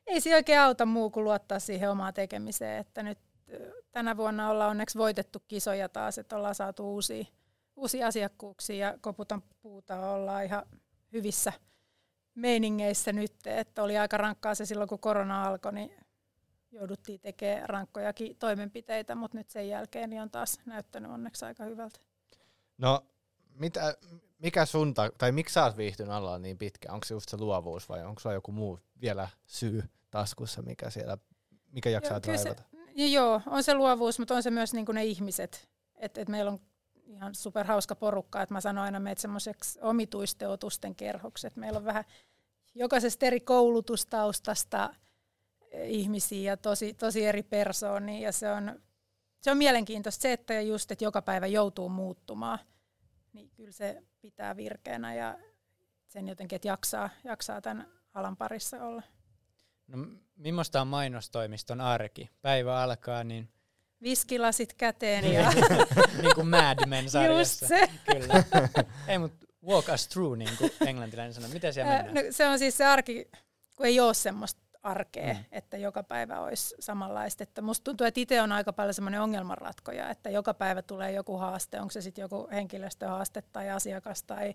ei 0.06 0.20
se 0.20 0.34
oikein 0.34 0.60
auta 0.60 0.86
muu 0.86 1.10
kuin 1.10 1.24
luottaa 1.24 1.58
siihen 1.58 1.90
omaan 1.90 2.14
tekemiseen, 2.14 2.78
että 2.78 3.02
nyt 3.02 3.18
tänä 3.92 4.16
vuonna 4.16 4.50
ollaan 4.50 4.70
onneksi 4.70 4.98
voitettu 4.98 5.42
kisoja 5.48 5.88
taas, 5.88 6.18
että 6.18 6.36
ollaan 6.36 6.54
saatu 6.54 6.94
uusia, 6.94 7.24
uusia 7.76 8.06
asiakkuuksia 8.06 8.86
ja 8.86 8.98
koputan 9.00 9.42
puuta 9.60 10.10
ollaan 10.10 10.44
ihan 10.44 10.66
hyvissä 11.12 11.52
meiningeissä 12.34 13.12
nyt, 13.12 13.32
että 13.46 13.82
oli 13.82 13.98
aika 13.98 14.16
rankkaa 14.16 14.54
se 14.54 14.66
silloin, 14.66 14.88
kun 14.88 14.98
korona 14.98 15.44
alkoi, 15.44 15.72
niin 15.72 15.90
jouduttiin 16.70 17.20
tekemään 17.20 17.68
rankkojakin 17.68 18.36
toimenpiteitä, 18.36 19.14
mutta 19.14 19.38
nyt 19.38 19.50
sen 19.50 19.68
jälkeen 19.68 20.10
niin 20.10 20.22
on 20.22 20.30
taas 20.30 20.60
näyttänyt 20.66 21.10
onneksi 21.10 21.44
aika 21.44 21.64
hyvältä. 21.64 22.00
No, 22.78 23.06
mitä, 23.54 23.94
mikä 24.38 24.66
sun, 24.66 24.94
ta- 24.94 25.10
tai 25.18 25.32
miksi 25.32 25.52
sä 25.52 25.64
oot 25.64 25.76
viihtynyt 25.76 26.12
alalla 26.12 26.38
niin 26.38 26.58
pitkään? 26.58 26.94
Onko 26.94 27.04
se 27.04 27.14
just 27.14 27.28
se 27.28 27.36
luovuus 27.36 27.88
vai 27.88 28.04
onko 28.04 28.20
se 28.20 28.32
joku 28.32 28.52
muu 28.52 28.78
vielä 29.00 29.28
syy 29.46 29.82
taskussa, 30.10 30.62
mikä 30.62 30.90
siellä, 30.90 31.18
mikä 31.72 31.90
jaksaa 31.90 32.20
joo, 32.26 32.36
se, 32.36 32.56
Joo, 32.94 33.40
on 33.46 33.62
se 33.62 33.74
luovuus, 33.74 34.18
mutta 34.18 34.34
on 34.34 34.42
se 34.42 34.50
myös 34.50 34.74
niin 34.74 34.86
ne 34.92 35.04
ihmiset. 35.04 35.68
Et, 35.96 36.18
et 36.18 36.28
meillä 36.28 36.50
on 36.50 36.60
ihan 37.06 37.34
superhauska 37.34 37.94
porukka, 37.96 38.42
että 38.42 38.54
mä 38.54 38.60
sanon 38.60 38.84
aina 38.84 39.00
meitä 39.00 39.20
semmoiseksi 39.20 39.78
omituisten 39.82 40.48
otusten 40.48 40.94
kerhoksi, 40.94 41.46
että 41.46 41.60
meillä 41.60 41.76
on 41.76 41.84
vähän 41.84 42.04
jokaisesta 42.74 43.26
eri 43.26 43.40
koulutustaustasta 43.40 44.94
ihmisiä 45.84 46.52
ja 46.52 46.56
tosi, 46.56 46.94
tosi 46.94 47.24
eri 47.24 47.42
persoonia 47.42 48.20
ja 48.20 48.32
se 48.32 48.50
on, 48.52 48.80
se 49.40 49.50
on 49.50 49.56
mielenkiintoista 49.56 50.22
se, 50.22 50.32
että 50.32 50.60
just, 50.60 50.90
että 50.90 51.04
joka 51.04 51.22
päivä 51.22 51.46
joutuu 51.46 51.88
muuttumaan, 51.88 52.58
niin 53.32 53.50
kyllä 53.50 53.72
se 53.72 54.02
pitää 54.20 54.56
virkeänä 54.56 55.14
ja 55.14 55.38
sen 56.06 56.28
jotenkin, 56.28 56.56
että 56.56 56.68
jaksaa, 56.68 57.10
jaksaa 57.24 57.60
tämän 57.60 57.86
alan 58.14 58.36
parissa 58.36 58.84
olla. 58.84 59.02
No 59.86 60.06
millaista 60.36 60.80
on 60.80 60.88
mainostoimiston 60.88 61.80
arki? 61.80 62.30
Päivä 62.42 62.82
alkaa, 62.82 63.24
niin... 63.24 63.48
Viskilasit 64.02 64.74
käteen 64.74 65.32
ja... 65.34 65.50
niin 66.22 66.34
kuin 66.34 66.48
Mad 66.48 66.86
Men-sarjassa. 66.86 67.66
Just 67.74 67.90
se. 67.90 67.90
Kyllä. 68.12 68.44
Ei, 69.08 69.18
mutta 69.18 69.46
walk 69.66 69.88
us 69.94 70.08
through, 70.08 70.38
niin 70.38 70.56
kuin 70.58 70.70
englantilainen 70.86 71.34
sanoo. 71.34 71.50
Miten 71.50 71.74
siellä 71.74 71.92
mennään? 71.92 72.14
No, 72.14 72.22
se 72.30 72.46
on 72.46 72.58
siis 72.58 72.76
se 72.76 72.84
arki, 72.84 73.30
kun 73.76 73.86
ei 73.86 74.00
ole 74.00 74.14
semmoista 74.14 74.60
arkea, 74.82 75.34
mm. 75.34 75.44
että 75.52 75.76
joka 75.76 76.02
päivä 76.02 76.40
olisi 76.40 76.74
samanlaista. 76.80 77.42
Että 77.42 77.62
musta 77.62 77.84
tuntuu, 77.84 78.06
että 78.06 78.20
itse 78.20 78.42
on 78.42 78.52
aika 78.52 78.72
paljon 78.72 78.94
semmoinen 78.94 79.20
ongelmanratkoja, 79.20 80.10
että 80.10 80.30
joka 80.30 80.54
päivä 80.54 80.82
tulee 80.82 81.12
joku 81.12 81.36
haaste, 81.36 81.80
onko 81.80 81.90
se 81.90 82.00
sitten 82.00 82.22
joku 82.22 82.48
henkilöstöhaaste 82.52 83.42
tai 83.52 83.70
asiakas 83.70 84.22
tai 84.22 84.54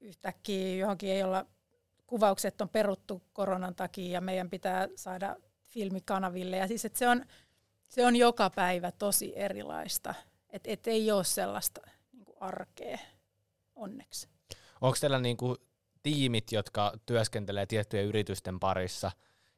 yhtäkkiä 0.00 0.76
johonkin 0.76 1.10
ei 1.10 1.22
olla 1.22 1.46
kuvaukset 2.12 2.60
on 2.60 2.68
peruttu 2.68 3.22
koronan 3.32 3.74
takia 3.74 4.12
ja 4.12 4.20
meidän 4.20 4.50
pitää 4.50 4.88
saada 4.96 5.36
filmikanaville. 5.68 6.56
Ja 6.56 6.68
siis, 6.68 6.84
että 6.84 6.98
se, 6.98 7.08
on, 7.08 7.24
se 7.88 8.06
on 8.06 8.16
joka 8.16 8.50
päivä 8.50 8.92
tosi 8.92 9.32
erilaista. 9.36 10.14
Että 10.50 10.70
et 10.70 10.86
ei 10.86 11.10
ole 11.10 11.24
sellaista 11.24 11.80
niin 12.12 12.24
arkea, 12.40 12.98
onneksi. 13.74 14.28
Onko 14.80 14.96
teillä 15.00 15.18
niin 15.18 15.36
kuin 15.36 15.56
tiimit, 16.02 16.52
jotka 16.52 16.92
työskentelee 17.06 17.66
tiettyjen 17.66 18.06
yritysten 18.06 18.60
parissa 18.60 19.10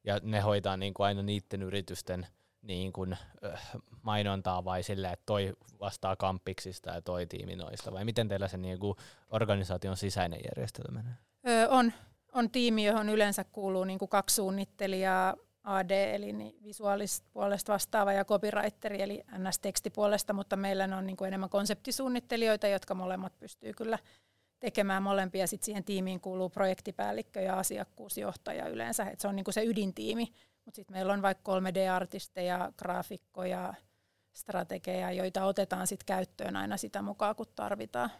ja 0.04 0.20
ne 0.22 0.40
hoitaa 0.40 0.76
niin 0.76 0.94
kuin 0.94 1.06
aina 1.06 1.22
niiden 1.22 1.62
yritysten 1.62 2.26
niin 2.62 2.92
kuin, 2.92 3.16
äh, 3.44 3.70
mainontaa 4.02 4.64
vai 4.64 4.82
sille, 4.82 5.08
että 5.08 5.26
toi 5.26 5.52
vastaa 5.80 6.16
kampiksista 6.16 6.90
ja 6.90 7.02
toi 7.02 7.26
tiimi 7.26 7.56
noista, 7.56 7.92
vai 7.92 8.04
miten 8.04 8.28
teillä 8.28 8.48
se 8.48 8.56
niin 8.56 8.78
kuin 8.78 8.96
organisaation 9.30 9.96
sisäinen 9.96 10.40
järjestelmä 10.44 11.02
menee? 11.02 11.14
Öö, 11.48 11.68
on. 11.68 11.92
On 12.32 12.50
tiimi, 12.50 12.84
johon 12.84 13.08
yleensä 13.08 13.44
kuuluu 13.44 13.84
niin 13.84 13.98
kuin 13.98 14.08
kaksi 14.08 14.36
suunnittelijaa, 14.36 15.36
AD 15.64 15.90
eli 15.90 16.32
niin 16.32 16.62
visuaalista 16.64 17.28
puolesta 17.32 17.72
vastaava 17.72 18.12
ja 18.12 18.24
copywriteri 18.24 19.02
eli 19.02 19.22
NS-tekstipuolesta, 19.38 20.32
mutta 20.32 20.56
meillä 20.56 20.84
on 20.96 21.06
niin 21.06 21.16
kuin 21.16 21.28
enemmän 21.28 21.50
konseptisuunnittelijoita, 21.50 22.68
jotka 22.68 22.94
molemmat 22.94 23.38
pystyy 23.38 23.72
kyllä 23.72 23.98
tekemään 24.64 25.02
molempia. 25.02 25.46
Sitten 25.46 25.64
siihen 25.64 25.84
tiimiin 25.84 26.20
kuuluu 26.20 26.50
projektipäällikkö 26.50 27.40
ja 27.40 27.58
asiakkuusjohtaja 27.58 28.68
yleensä, 28.68 29.04
että 29.04 29.22
se 29.22 29.28
on 29.28 29.36
niin 29.36 29.44
kuin 29.44 29.54
se 29.54 29.64
ydintiimi. 29.64 30.32
Mutta 30.64 30.76
sitten 30.76 30.96
meillä 30.96 31.12
on 31.12 31.22
vaikka 31.22 31.52
3D-artisteja, 31.52 32.72
graafikkoja, 32.78 33.74
strategeja, 34.32 35.12
joita 35.12 35.44
otetaan 35.44 35.86
sitten 35.86 36.06
käyttöön 36.06 36.56
aina 36.56 36.76
sitä 36.76 37.02
mukaan, 37.02 37.36
kun 37.36 37.46
tarvitaan. 37.54 38.10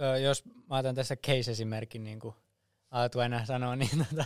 Öö, 0.00 0.18
jos 0.18 0.44
mä 0.44 0.78
otan 0.78 0.94
tässä 0.94 1.16
case-esimerkin, 1.16 2.04
niin 2.04 2.20
kuin 2.20 2.34
Aatu 2.90 3.18
aina 3.18 3.46
sanoo, 3.46 3.74
niin 3.76 4.06
tota, 4.08 4.24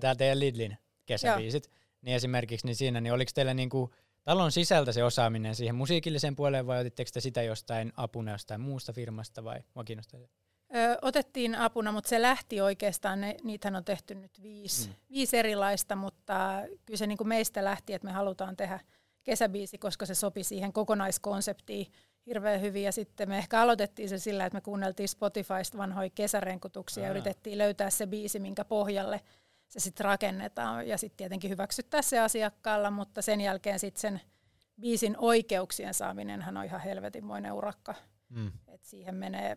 tämä 0.00 0.14
teidän 0.14 0.40
Lidlin 0.40 0.78
kesäbiisit, 1.06 1.66
Joo. 1.66 1.74
niin 2.02 2.16
esimerkiksi 2.16 2.66
niin 2.66 2.76
siinä, 2.76 3.00
niin 3.00 3.12
oliko 3.12 3.30
teillä 3.34 3.54
niin 3.54 3.70
kuin 3.70 3.90
talon 4.24 4.52
sisältä 4.52 4.92
se 4.92 5.04
osaaminen 5.04 5.54
siihen 5.54 5.74
musiikilliseen 5.74 6.36
puoleen 6.36 6.66
vai 6.66 6.80
otitteko 6.80 7.10
te 7.14 7.20
sitä 7.20 7.42
jostain 7.42 7.92
apuna 7.96 8.30
jostain 8.30 8.60
muusta 8.60 8.92
firmasta 8.92 9.44
vai 9.44 9.60
mua 9.74 9.84
kiinnostaa 9.84 10.20
se? 10.20 10.41
Ö, 10.76 10.98
otettiin 11.02 11.54
apuna, 11.54 11.92
mutta 11.92 12.08
se 12.08 12.22
lähti 12.22 12.60
oikeastaan, 12.60 13.20
ne, 13.20 13.36
niitähän 13.44 13.76
on 13.76 13.84
tehty 13.84 14.14
nyt 14.14 14.42
viisi, 14.42 14.88
mm. 14.88 14.94
viisi 15.10 15.36
erilaista, 15.38 15.96
mutta 15.96 16.62
kyllä 16.86 16.98
se 16.98 17.06
niin 17.06 17.18
kuin 17.18 17.28
meistä 17.28 17.64
lähti, 17.64 17.92
että 17.92 18.06
me 18.06 18.12
halutaan 18.12 18.56
tehdä 18.56 18.80
kesäbiisi, 19.24 19.78
koska 19.78 20.06
se 20.06 20.14
sopi 20.14 20.44
siihen 20.44 20.72
kokonaiskonseptiin 20.72 21.86
hirveän 22.26 22.60
hyvin. 22.60 22.82
Ja 22.82 22.92
sitten 22.92 23.28
me 23.28 23.38
ehkä 23.38 23.60
aloitettiin 23.60 24.08
se 24.08 24.18
sillä, 24.18 24.46
että 24.46 24.56
me 24.56 24.60
kuunneltiin 24.60 25.08
Spotifysta 25.08 25.78
vanhoja 25.78 26.10
kesärenkutuksia 26.10 27.04
ja 27.04 27.10
yritettiin 27.10 27.58
löytää 27.58 27.90
se 27.90 28.06
biisi, 28.06 28.38
minkä 28.38 28.64
pohjalle 28.64 29.20
se 29.68 29.80
sitten 29.80 30.04
rakennetaan. 30.04 30.88
Ja 30.88 30.98
sitten 30.98 31.16
tietenkin 31.16 31.50
hyväksyttää 31.50 32.02
se 32.02 32.18
asiakkaalla, 32.18 32.90
mutta 32.90 33.22
sen 33.22 33.40
jälkeen 33.40 33.78
sitten 33.78 34.00
sen 34.00 34.20
biisin 34.80 35.14
oikeuksien 35.18 35.94
saaminenhan 35.94 36.56
on 36.56 36.64
ihan 36.64 36.80
helvetinmoinen 36.80 37.52
urakka. 37.52 37.94
Mm. 38.28 38.52
Et 38.68 38.84
siihen 38.84 39.14
menee 39.14 39.56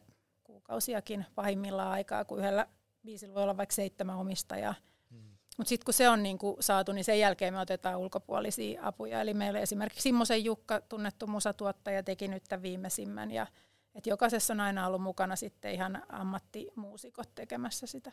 kuukausiakin 0.65 1.25
pahimmillaan 1.35 1.91
aikaa, 1.91 2.25
kun 2.25 2.39
yhdellä 2.39 2.67
biisillä 3.05 3.33
voi 3.33 3.43
olla 3.43 3.57
vaikka 3.57 3.75
seitsemän 3.75 4.17
omistajaa. 4.17 4.75
Mm. 5.09 5.17
Mutta 5.57 5.69
sitten 5.69 5.85
kun 5.85 5.93
se 5.93 6.09
on 6.09 6.23
niinku 6.23 6.57
saatu, 6.59 6.91
niin 6.91 7.05
sen 7.05 7.19
jälkeen 7.19 7.53
me 7.53 7.59
otetaan 7.59 7.97
ulkopuolisia 7.97 8.81
apuja. 8.83 9.21
Eli 9.21 9.33
meillä 9.33 9.59
esimerkiksi 9.59 10.01
Simmosen 10.01 10.45
Jukka, 10.45 10.81
tunnettu 10.81 11.27
musatuottaja, 11.27 12.03
teki 12.03 12.27
nyt 12.27 12.43
tämän 12.49 12.63
viimeisimmän. 12.63 13.31
Ja 13.31 13.47
et 13.95 14.07
jokaisessa 14.07 14.53
on 14.53 14.59
aina 14.59 14.87
ollut 14.87 15.01
mukana 15.01 15.35
sitten 15.35 15.73
ihan 15.73 16.03
ammattimuusikot 16.09 17.35
tekemässä 17.35 17.87
sitä. 17.87 18.11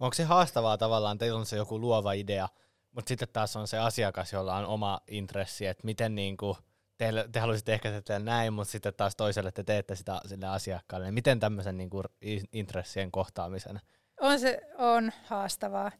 Onko 0.00 0.14
se 0.14 0.24
haastavaa 0.24 0.78
tavallaan, 0.78 1.18
teillä 1.18 1.38
on 1.38 1.46
se 1.46 1.56
joku 1.56 1.80
luova 1.80 2.12
idea, 2.12 2.48
mutta 2.92 3.08
sitten 3.08 3.28
taas 3.32 3.56
on 3.56 3.68
se 3.68 3.78
asiakas, 3.78 4.32
jolla 4.32 4.56
on 4.56 4.66
oma 4.66 5.00
intressi, 5.08 5.66
että 5.66 5.84
miten 5.84 6.14
niinku– 6.14 6.56
te, 7.00 7.28
te 7.32 7.40
haluaisitte 7.40 7.72
ehkä 7.72 8.02
tehdä 8.04 8.18
näin, 8.18 8.52
mutta 8.52 8.72
sitten 8.72 8.94
taas 8.94 9.16
toiselle 9.16 9.52
te 9.52 9.64
teette 9.64 9.96
sitä 9.96 10.20
sille 10.26 10.46
asiakkaalle. 10.46 11.06
Niin 11.06 11.14
miten 11.14 11.40
tämmöisen 11.40 11.76
niin 11.76 11.90
kuin, 11.90 12.04
intressien 12.52 13.10
kohtaamisen? 13.10 13.80
On 14.20 14.40
se 14.40 14.60
on 14.78 15.12
haastavaa. 15.24 15.92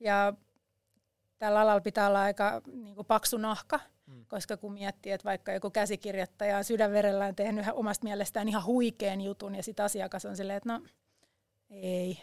Ja 0.00 0.32
tällä 1.38 1.60
alalla 1.60 1.80
pitää 1.80 2.08
olla 2.08 2.22
aika 2.22 2.62
niin 2.66 2.94
kuin 2.94 3.06
paksu 3.06 3.36
nahka, 3.36 3.80
mm. 4.06 4.24
koska 4.28 4.56
kun 4.56 4.72
miettii, 4.72 5.12
että 5.12 5.24
vaikka 5.24 5.52
joku 5.52 5.70
käsikirjoittaja 5.70 6.58
on 6.58 6.64
sydänverellään 6.64 7.34
tehnyt 7.34 7.66
omasta 7.72 8.04
mielestään 8.04 8.48
ihan 8.48 8.64
huikean 8.64 9.20
jutun, 9.20 9.54
ja 9.54 9.62
sitten 9.62 9.84
asiakas 9.84 10.24
on 10.24 10.36
silleen, 10.36 10.56
että 10.56 10.72
no 10.72 10.82
ei, 11.70 12.22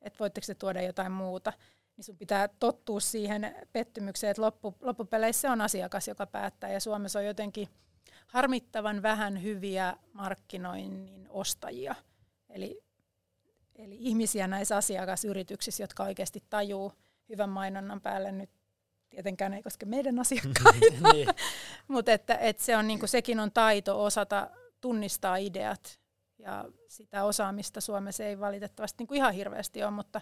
että 0.00 0.18
voitteko 0.18 0.44
te 0.46 0.54
tuoda 0.54 0.82
jotain 0.82 1.12
muuta, 1.12 1.52
niin 1.96 2.04
sun 2.04 2.18
pitää 2.18 2.48
tottua 2.48 3.00
siihen 3.00 3.54
pettymykseen, 3.72 4.30
että 4.30 4.42
loppu, 4.42 4.74
loppupeleissä 4.80 5.52
on 5.52 5.60
asiakas, 5.60 6.08
joka 6.08 6.26
päättää, 6.26 6.72
ja 6.72 6.80
Suomessa 6.80 7.18
on 7.18 7.26
jotenkin 7.26 7.68
harmittavan 8.26 9.02
vähän 9.02 9.42
hyviä 9.42 9.96
markkinoinnin 10.12 11.26
ostajia. 11.30 11.94
Eli, 12.48 12.80
eli 13.76 13.96
ihmisiä 14.00 14.46
näissä 14.46 14.76
asiakasyrityksissä, 14.76 15.82
jotka 15.82 16.04
oikeasti 16.04 16.42
tajuu 16.50 16.92
hyvän 17.28 17.50
mainonnan 17.50 18.00
päälle 18.00 18.32
nyt 18.32 18.50
tietenkään 19.10 19.54
ei 19.54 19.62
koske 19.62 19.86
meidän 19.86 20.18
asiakkaita, 20.18 20.86
niin. 21.12 21.28
mutta 21.88 22.12
että, 22.12 22.34
että 22.34 22.64
se 22.64 22.76
on, 22.76 22.86
niin 22.86 23.08
sekin 23.08 23.40
on 23.40 23.52
taito 23.52 24.04
osata 24.04 24.50
tunnistaa 24.80 25.36
ideat 25.36 26.00
ja 26.38 26.64
sitä 26.88 27.24
osaamista 27.24 27.80
Suomessa 27.80 28.24
ei 28.24 28.40
valitettavasti 28.40 28.96
niin 28.98 29.08
kuin 29.08 29.16
ihan 29.16 29.34
hirveästi 29.34 29.82
ole, 29.82 29.90
mutta, 29.90 30.20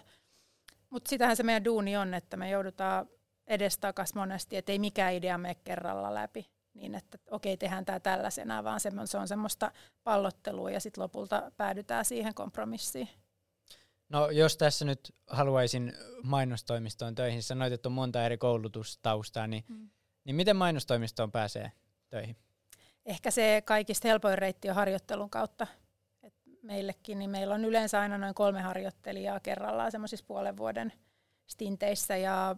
mutta 0.93 1.09
sitähän 1.09 1.35
se 1.35 1.43
meidän 1.43 1.65
duuni 1.65 1.97
on, 1.97 2.13
että 2.13 2.37
me 2.37 2.49
joudutaan 2.49 3.09
edestakas 3.47 4.13
monesti, 4.13 4.57
että 4.57 4.71
ei 4.71 4.79
mikään 4.79 5.13
idea 5.13 5.37
mene 5.37 5.55
kerralla 5.55 6.13
läpi 6.13 6.49
niin, 6.73 6.95
että 6.95 7.17
okei, 7.31 7.57
tehdään 7.57 7.85
tämä 7.85 7.99
tällaisena, 7.99 8.63
vaan 8.63 8.79
se 8.79 9.17
on 9.17 9.27
semmoista 9.27 9.71
pallottelua 10.03 10.71
ja 10.71 10.79
sitten 10.79 11.01
lopulta 11.01 11.51
päädytään 11.57 12.05
siihen 12.05 12.33
kompromissiin. 12.33 13.09
No 14.09 14.29
jos 14.29 14.57
tässä 14.57 14.85
nyt 14.85 15.15
haluaisin 15.27 15.93
mainostoimistoon 16.23 17.15
töihin, 17.15 17.43
sanoit, 17.43 17.73
että 17.73 17.89
on 17.89 17.93
monta 17.93 18.25
eri 18.25 18.37
koulutustaustaa, 18.37 19.47
niin, 19.47 19.63
mm. 19.67 19.89
niin 20.23 20.35
miten 20.35 20.55
mainostoimistoon 20.55 21.31
pääsee 21.31 21.71
töihin? 22.09 22.37
Ehkä 23.05 23.31
se 23.31 23.61
kaikista 23.65 24.07
helpoin 24.07 24.37
reitti 24.37 24.69
on 24.69 24.75
harjoittelun 24.75 25.29
kautta. 25.29 25.67
Meillekin, 26.63 27.19
niin 27.19 27.29
meillä 27.29 27.55
on 27.55 27.65
yleensä 27.65 28.01
aina 28.01 28.17
noin 28.17 28.33
kolme 28.33 28.61
harjoittelijaa 28.61 29.39
kerrallaan 29.39 29.91
semmoisissa 29.91 30.25
puolen 30.27 30.57
vuoden 30.57 30.93
stinteissä 31.47 32.17
ja 32.17 32.55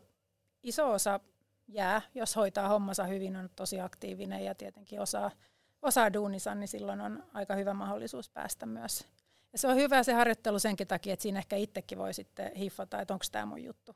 iso 0.64 0.92
osa 0.92 1.20
jää, 1.68 2.02
jos 2.16 2.36
hoitaa 2.36 2.68
hommansa 2.68 3.04
hyvin, 3.04 3.36
on 3.36 3.50
tosi 3.56 3.80
aktiivinen 3.80 4.46
ja 4.46 4.56
tietenkin 4.56 5.00
osaa, 5.00 5.32
osaa 5.82 6.14
duunisa, 6.14 6.56
niin 6.56 6.68
silloin 6.68 7.02
on 7.02 7.24
aika 7.34 7.56
hyvä 7.56 7.74
mahdollisuus 7.74 8.30
päästä 8.30 8.66
myös. 8.66 9.08
Ja 9.54 9.60
se 9.60 9.68
on 9.68 9.76
hyvä 9.76 10.04
se 10.04 10.14
harjoittelu 10.14 10.60
senkin 10.60 10.88
takia, 10.88 11.14
että 11.14 11.24
siinä 11.24 11.40
ehkä 11.40 11.56
itsekin 11.56 11.98
voi 11.98 12.14
sitten 12.14 12.52
hiffata, 12.56 13.02
että 13.02 13.14
onko 13.14 13.26
tämä 13.32 13.46
mun 13.46 13.64
juttu. 13.64 13.96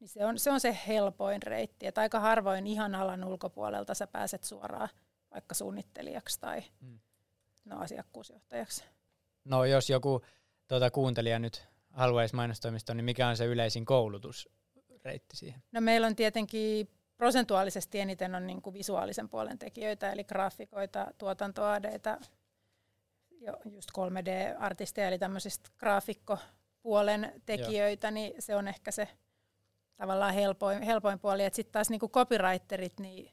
Niin 0.00 0.08
se, 0.08 0.26
on, 0.26 0.38
se 0.38 0.50
on 0.50 0.60
se 0.60 0.78
helpoin 0.86 1.42
reitti, 1.42 1.86
että 1.86 2.00
aika 2.00 2.20
harvoin 2.20 2.66
ihan 2.66 2.94
alan 2.94 3.24
ulkopuolelta 3.24 3.94
sä 3.94 4.06
pääset 4.06 4.44
suoraan 4.44 4.88
vaikka 5.34 5.54
suunnittelijaksi 5.54 6.40
tai 6.40 6.62
hmm. 6.80 6.98
no, 7.64 7.78
asiakkuusjohtajaksi. 7.78 8.84
No 9.44 9.64
jos 9.64 9.90
joku 9.90 10.20
tuota, 10.68 10.90
kuuntelija 10.90 11.38
nyt 11.38 11.68
haluaisi 11.90 12.36
mainostoimistoon, 12.36 12.96
niin 12.96 13.04
mikä 13.04 13.28
on 13.28 13.36
se 13.36 13.44
yleisin 13.44 13.84
koulutus 13.84 14.48
reitti 15.04 15.36
siihen? 15.36 15.62
No 15.72 15.80
meillä 15.80 16.06
on 16.06 16.16
tietenkin 16.16 16.88
prosentuaalisesti 17.16 18.00
eniten 18.00 18.34
on 18.34 18.46
niin 18.46 18.62
kuin 18.62 18.74
visuaalisen 18.74 19.28
puolen 19.28 19.58
tekijöitä, 19.58 20.12
eli 20.12 20.24
graafikoita, 20.24 21.06
tuotantoadeita, 21.18 22.18
just 23.70 23.90
3D-artisteja, 23.98 25.08
eli 25.08 25.18
tämmöisistä 25.18 25.70
graafikkopuolen 25.78 27.42
tekijöitä, 27.46 28.06
Joo. 28.06 28.14
niin 28.14 28.34
se 28.38 28.56
on 28.56 28.68
ehkä 28.68 28.90
se 28.90 29.08
tavallaan 29.96 30.34
helpoin, 30.34 30.82
helpoin 30.82 31.18
puoli. 31.18 31.42
Sitten 31.52 31.72
taas 31.72 31.90
niin 31.90 32.00
kuin 32.00 32.12
copywriterit, 32.12 33.00
niin 33.00 33.32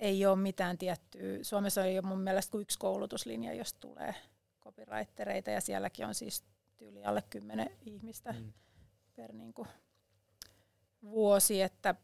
ei 0.00 0.26
ole 0.26 0.36
mitään 0.36 0.78
tiettyä. 0.78 1.38
Suomessa 1.42 1.80
on 1.80 1.94
jo 1.94 2.02
mun 2.02 2.20
mielestä 2.20 2.50
kuin 2.50 2.62
yksi 2.62 2.78
koulutuslinja, 2.78 3.54
jos 3.54 3.74
tulee 3.74 4.14
copywritereita, 4.76 5.50
ja 5.50 5.60
sielläkin 5.60 6.06
on 6.06 6.14
siis 6.14 6.44
tyyli 6.76 7.04
alle 7.04 7.22
kymmenen 7.30 7.70
ihmistä 7.80 8.32
mm. 8.32 8.52
per 9.16 9.32
niin 9.32 9.54
kuin 9.54 9.68
vuosi, 11.02 11.62
että 11.62 11.94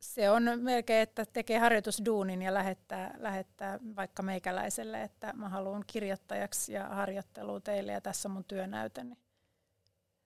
se 0.00 0.30
on 0.30 0.42
melkein, 0.56 1.02
että 1.02 1.26
tekee 1.26 1.58
harjoitusduunin 1.58 2.42
ja 2.42 2.54
lähettää, 2.54 3.14
lähettää 3.18 3.78
vaikka 3.96 4.22
meikäläiselle, 4.22 5.02
että 5.02 5.32
mä 5.32 5.48
haluan 5.48 5.84
kirjoittajaksi 5.86 6.72
ja 6.72 6.88
harjoittelua 6.88 7.60
teille 7.60 7.92
ja 7.92 8.00
tässä 8.00 8.28
on 8.28 8.32
mun 8.32 8.44
työnäyte, 8.44 9.04
niin 9.04 9.18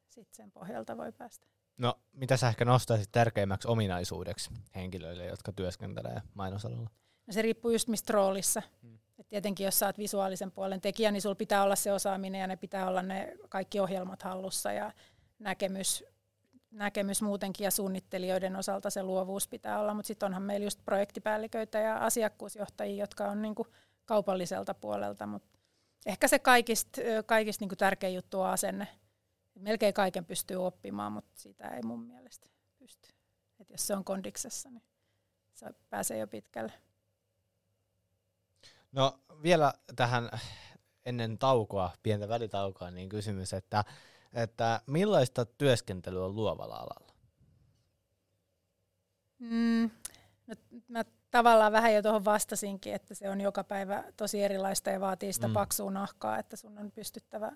sitten 0.08 0.34
sen 0.36 0.52
pohjalta 0.52 0.96
voi 0.96 1.12
päästä. 1.12 1.46
No, 1.78 2.00
mitä 2.12 2.36
sä 2.36 2.48
ehkä 2.48 2.64
nostaisit 2.64 3.12
tärkeimmäksi 3.12 3.68
ominaisuudeksi 3.68 4.50
henkilöille, 4.74 5.26
jotka 5.26 5.52
työskentelee 5.52 6.22
mainosalalla? 6.34 6.90
No 7.26 7.32
se 7.32 7.42
riippuu 7.42 7.70
just 7.70 7.88
mistä 7.88 8.12
roolissa. 8.12 8.62
Hmm. 8.82 8.93
Et 9.34 9.42
tietenkin 9.42 9.64
jos 9.64 9.78
sä 9.78 9.86
oot 9.86 9.98
visuaalisen 9.98 10.52
puolen 10.52 10.80
tekijä, 10.80 11.10
niin 11.10 11.22
sulla 11.22 11.34
pitää 11.34 11.62
olla 11.62 11.76
se 11.76 11.92
osaaminen 11.92 12.40
ja 12.40 12.46
ne 12.46 12.56
pitää 12.56 12.88
olla 12.88 13.02
ne 13.02 13.36
kaikki 13.48 13.80
ohjelmat 13.80 14.22
hallussa 14.22 14.72
ja 14.72 14.92
näkemys 15.38 16.04
näkemys 16.74 17.22
muutenkin 17.22 17.64
ja 17.64 17.70
suunnittelijoiden 17.70 18.56
osalta 18.56 18.90
se 18.90 19.02
luovuus 19.02 19.48
pitää 19.48 19.80
olla, 19.80 19.94
mutta 19.94 20.06
sitten 20.06 20.26
onhan 20.26 20.42
meillä 20.42 20.66
just 20.66 20.84
projektipäälliköitä 20.84 21.78
ja 21.78 21.96
asiakkuusjohtajia, 21.96 23.02
jotka 23.02 23.24
on 23.24 23.42
niinku 23.42 23.66
kaupalliselta 24.04 24.74
puolelta, 24.74 25.26
mutta 25.26 25.58
ehkä 26.06 26.28
se 26.28 26.38
kaikista, 26.38 27.00
kaikista 27.26 27.62
niinku 27.62 27.76
tärkein 27.76 28.14
juttu 28.14 28.40
on 28.40 28.50
asenne. 28.50 28.88
Melkein 29.54 29.94
kaiken 29.94 30.24
pystyy 30.24 30.66
oppimaan, 30.66 31.12
mutta 31.12 31.30
sitä 31.34 31.68
ei 31.68 31.82
mun 31.82 32.06
mielestä 32.06 32.48
pysty. 32.78 33.08
Et 33.60 33.70
jos 33.70 33.86
se 33.86 33.96
on 33.96 34.04
kondiksessa, 34.04 34.70
niin 34.70 34.82
se 35.54 35.66
pääsee 35.90 36.18
jo 36.18 36.26
pitkälle. 36.26 36.72
No 38.94 39.18
vielä 39.42 39.74
tähän 39.96 40.30
ennen 41.06 41.38
taukoa, 41.38 41.90
pientä 42.02 42.28
välitaukoa, 42.28 42.90
niin 42.90 43.08
kysymys, 43.08 43.52
että 43.52 43.84
että 44.32 44.80
millaista 44.86 45.44
työskentelyä 45.44 46.24
on 46.24 46.36
luovalla 46.36 46.76
alalla? 46.76 47.14
Mm, 49.38 49.90
no, 50.46 50.54
mä 50.88 51.04
tavallaan 51.30 51.72
vähän 51.72 51.94
jo 51.94 52.02
tuohon 52.02 52.24
vastasinkin, 52.24 52.94
että 52.94 53.14
se 53.14 53.30
on 53.30 53.40
joka 53.40 53.64
päivä 53.64 54.04
tosi 54.16 54.42
erilaista 54.42 54.90
ja 54.90 55.00
vaatii 55.00 55.32
sitä 55.32 55.48
mm. 55.48 55.54
paksua 55.54 55.90
nahkaa, 55.90 56.38
että 56.38 56.56
sun 56.56 56.78
on 56.78 56.92
pystyttävä 56.92 57.52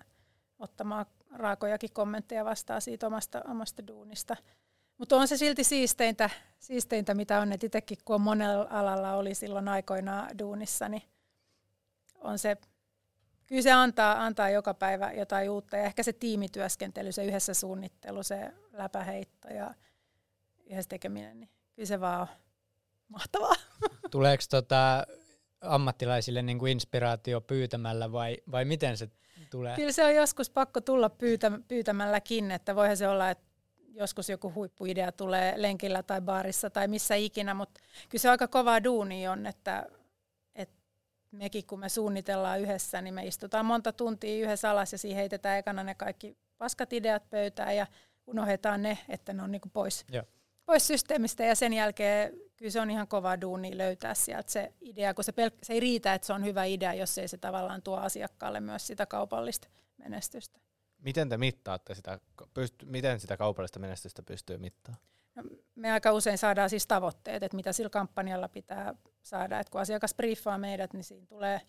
ottamaan 0.59 1.05
raakojakin 1.31 1.93
kommentteja 1.93 2.45
vastaan 2.45 2.81
siitä 2.81 3.07
omasta, 3.07 3.41
omasta 3.47 3.87
duunista. 3.87 4.35
Mutta 4.97 5.15
on 5.15 5.27
se 5.27 5.37
silti 5.37 5.63
siisteintä, 5.63 6.29
siisteintä, 6.59 7.13
mitä 7.13 7.41
on, 7.41 7.53
että 7.53 7.65
itsekin 7.65 7.97
kun 8.05 8.15
on 8.15 8.21
monella 8.21 8.67
alalla 8.69 9.13
oli 9.13 9.35
silloin 9.35 9.67
aikoinaan 9.67 10.39
duunissa, 10.39 10.89
niin 10.89 11.03
on 12.21 12.39
se 12.39 12.57
kyllä 13.49 13.61
se 13.61 13.71
antaa, 13.71 14.25
antaa 14.25 14.49
joka 14.49 14.73
päivä 14.73 15.11
jotain 15.11 15.49
uutta 15.49 15.77
ja 15.77 15.83
ehkä 15.83 16.03
se 16.03 16.13
tiimityöskentely, 16.13 17.11
se 17.11 17.25
yhdessä 17.25 17.53
suunnittelu, 17.53 18.23
se 18.23 18.51
läpäheitto 18.73 19.47
ja 19.47 19.73
yhdessä 20.65 20.89
tekeminen, 20.89 21.39
niin 21.39 21.49
kyllä 21.75 21.87
se 21.87 21.99
vaan 21.99 22.21
on 22.21 22.27
mahtavaa. 23.07 23.55
Tuleeko 24.11 24.43
tota 24.49 25.07
ammattilaisille 25.61 26.41
niin 26.41 26.59
kuin 26.59 26.71
inspiraatio 26.71 27.41
pyytämällä 27.41 28.11
vai, 28.11 28.37
vai 28.51 28.65
miten 28.65 28.97
se 28.97 29.09
tulee? 29.51 29.75
Kyllä 29.75 29.91
se 29.91 30.05
on 30.05 30.15
joskus 30.15 30.49
pakko 30.49 30.81
tulla 30.81 31.09
pyytä, 31.09 31.51
pyytämälläkin, 31.67 32.51
että 32.51 32.75
voihan 32.75 32.97
se 32.97 33.07
olla, 33.07 33.29
että 33.29 33.45
joskus 33.93 34.29
joku 34.29 34.53
huippuidea 34.53 35.11
tulee 35.11 35.53
lenkillä 35.57 36.03
tai 36.03 36.21
baarissa 36.21 36.69
tai 36.69 36.87
missä 36.87 37.15
ikinä, 37.15 37.53
mutta 37.53 37.81
kyllä 38.09 38.21
se 38.21 38.29
aika 38.29 38.47
kova 38.47 38.83
duuni 38.83 39.27
on, 39.27 39.45
että 39.45 39.85
mekin 41.31 41.65
kun 41.67 41.79
me 41.79 41.89
suunnitellaan 41.89 42.59
yhdessä, 42.59 43.01
niin 43.01 43.13
me 43.13 43.25
istutaan 43.25 43.65
monta 43.65 43.93
tuntia 43.93 44.45
yhdessä 44.45 44.71
alas 44.71 44.91
ja 44.91 44.97
siihen 44.97 45.17
heitetään 45.17 45.57
ekana 45.57 45.83
ne 45.83 45.95
kaikki 45.95 46.37
paskat 46.57 46.93
ideat 46.93 47.29
pöytään 47.29 47.75
ja 47.75 47.87
unohdetaan 48.27 48.81
ne, 48.81 48.97
että 49.09 49.33
ne 49.33 49.43
on 49.43 49.51
niinku 49.51 49.69
pois, 49.73 50.05
ja. 50.11 50.23
pois 50.65 50.87
systeemistä 50.87 51.43
ja 51.43 51.55
sen 51.55 51.73
jälkeen 51.73 52.33
kyllä 52.57 52.71
se 52.71 52.81
on 52.81 52.91
ihan 52.91 53.07
kova 53.07 53.41
duuni 53.41 53.77
löytää 53.77 54.13
sieltä 54.13 54.51
se 54.51 54.73
idea, 54.81 55.13
kun 55.13 55.23
se, 55.23 55.31
pel- 55.31 55.57
se 55.63 55.73
ei 55.73 55.79
riitä, 55.79 56.13
että 56.13 56.25
se 56.27 56.33
on 56.33 56.45
hyvä 56.45 56.63
idea, 56.63 56.93
jos 56.93 57.17
ei 57.17 57.27
se 57.27 57.37
tavallaan 57.37 57.81
tuo 57.81 57.97
asiakkaalle 57.97 58.59
myös 58.59 58.87
sitä 58.87 59.05
kaupallista 59.05 59.67
menestystä. 59.97 60.59
Miten 60.97 61.29
te 61.29 61.37
mittaatte 61.37 61.95
sitä, 61.95 62.19
pyst- 62.41 62.85
miten 62.85 63.19
sitä 63.19 63.37
kaupallista 63.37 63.79
menestystä 63.79 64.23
pystyy 64.23 64.57
mittaamaan? 64.57 65.03
Me 65.75 65.91
aika 65.91 66.11
usein 66.11 66.37
saadaan 66.37 66.69
siis 66.69 66.87
tavoitteet, 66.87 67.43
että 67.43 67.55
mitä 67.55 67.73
sillä 67.73 67.89
kampanjalla 67.89 68.47
pitää 68.47 68.95
saada. 69.23 69.59
Et 69.59 69.69
kun 69.69 69.81
asiakas 69.81 70.13
briefaa 70.13 70.57
meidät, 70.57 70.93
niin 70.93 71.03
siinä 71.03 71.25
tulee 71.25 71.61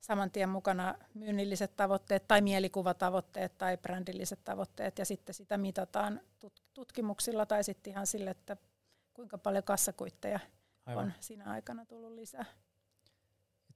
saman 0.00 0.30
tien 0.30 0.48
mukana 0.48 0.94
myynnilliset 1.14 1.76
tavoitteet 1.76 2.28
tai 2.28 2.40
mielikuvatavoitteet 2.40 3.58
tai 3.58 3.76
brändilliset 3.76 4.44
tavoitteet 4.44 4.98
ja 4.98 5.04
sitten 5.04 5.34
sitä 5.34 5.58
mitataan 5.58 6.20
tutkimuksilla 6.74 7.46
tai 7.46 7.64
sitten 7.64 7.90
ihan 7.90 8.06
sille, 8.06 8.30
että 8.30 8.56
kuinka 9.14 9.38
paljon 9.38 9.64
kassakuitteja 9.64 10.40
Aivan. 10.86 11.04
on 11.04 11.12
siinä 11.20 11.44
aikana 11.44 11.84
tullut 11.84 12.12
lisää. 12.12 12.44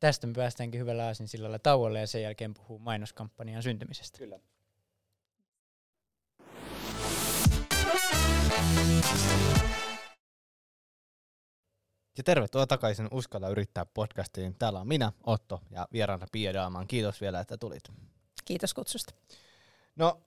Tästä 0.01 0.27
me 0.27 0.33
päästäänkin 0.33 0.81
hyvällä 0.81 1.15
sillä 1.15 1.59
tauolle 1.59 2.01
ja 2.01 2.07
sen 2.07 2.23
jälkeen 2.23 2.55
puhuu 2.55 2.79
mainoskampanjan 2.79 3.63
syntymisestä. 3.63 4.19
Kyllä. 4.19 4.41
Ja 12.19 12.23
tervetuloa 12.25 12.67
takaisin 12.67 13.09
Uskalla 13.11 13.49
yrittää 13.49 13.87
podcastiin. 13.87 14.55
Täällä 14.59 14.81
on 14.81 14.89
minä, 14.89 15.13
Otto, 15.27 15.61
ja 15.71 15.89
vieraana 15.93 16.27
Pia 16.33 16.55
Daaman. 16.55 16.87
Kiitos 16.87 17.21
vielä, 17.21 17.41
että 17.41 17.57
tulit. 17.57 17.83
Kiitos 18.45 18.75
kutsusta. 18.75 19.15
No, 19.97 20.21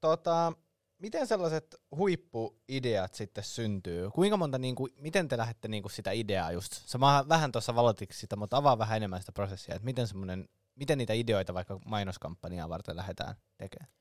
tota, 0.00 0.52
miten 0.98 1.26
sellaiset 1.26 1.76
huippuideat 1.96 3.14
sitten 3.14 3.44
syntyy? 3.44 4.10
Kuinka 4.10 4.36
monta, 4.36 4.58
niin 4.58 4.74
kuin, 4.74 4.92
miten 4.96 5.28
te 5.28 5.38
lähdette 5.38 5.68
niin 5.68 5.82
kuin 5.82 5.92
sitä 5.92 6.10
ideaa 6.10 6.52
just? 6.52 6.72
Sä 6.72 7.00
vähän 7.28 7.52
tuossa 7.52 7.74
valotit 7.74 8.10
sitä, 8.12 8.36
mutta 8.36 8.56
avaa 8.56 8.78
vähän 8.78 8.96
enemmän 8.96 9.20
sitä 9.20 9.32
prosessia, 9.32 9.74
että 9.74 9.84
miten, 9.84 10.06
miten 10.74 10.98
niitä 10.98 11.12
ideoita 11.12 11.54
vaikka 11.54 11.80
mainoskampanjaa 11.84 12.68
varten 12.68 12.96
lähdetään 12.96 13.34
tekemään? 13.56 13.92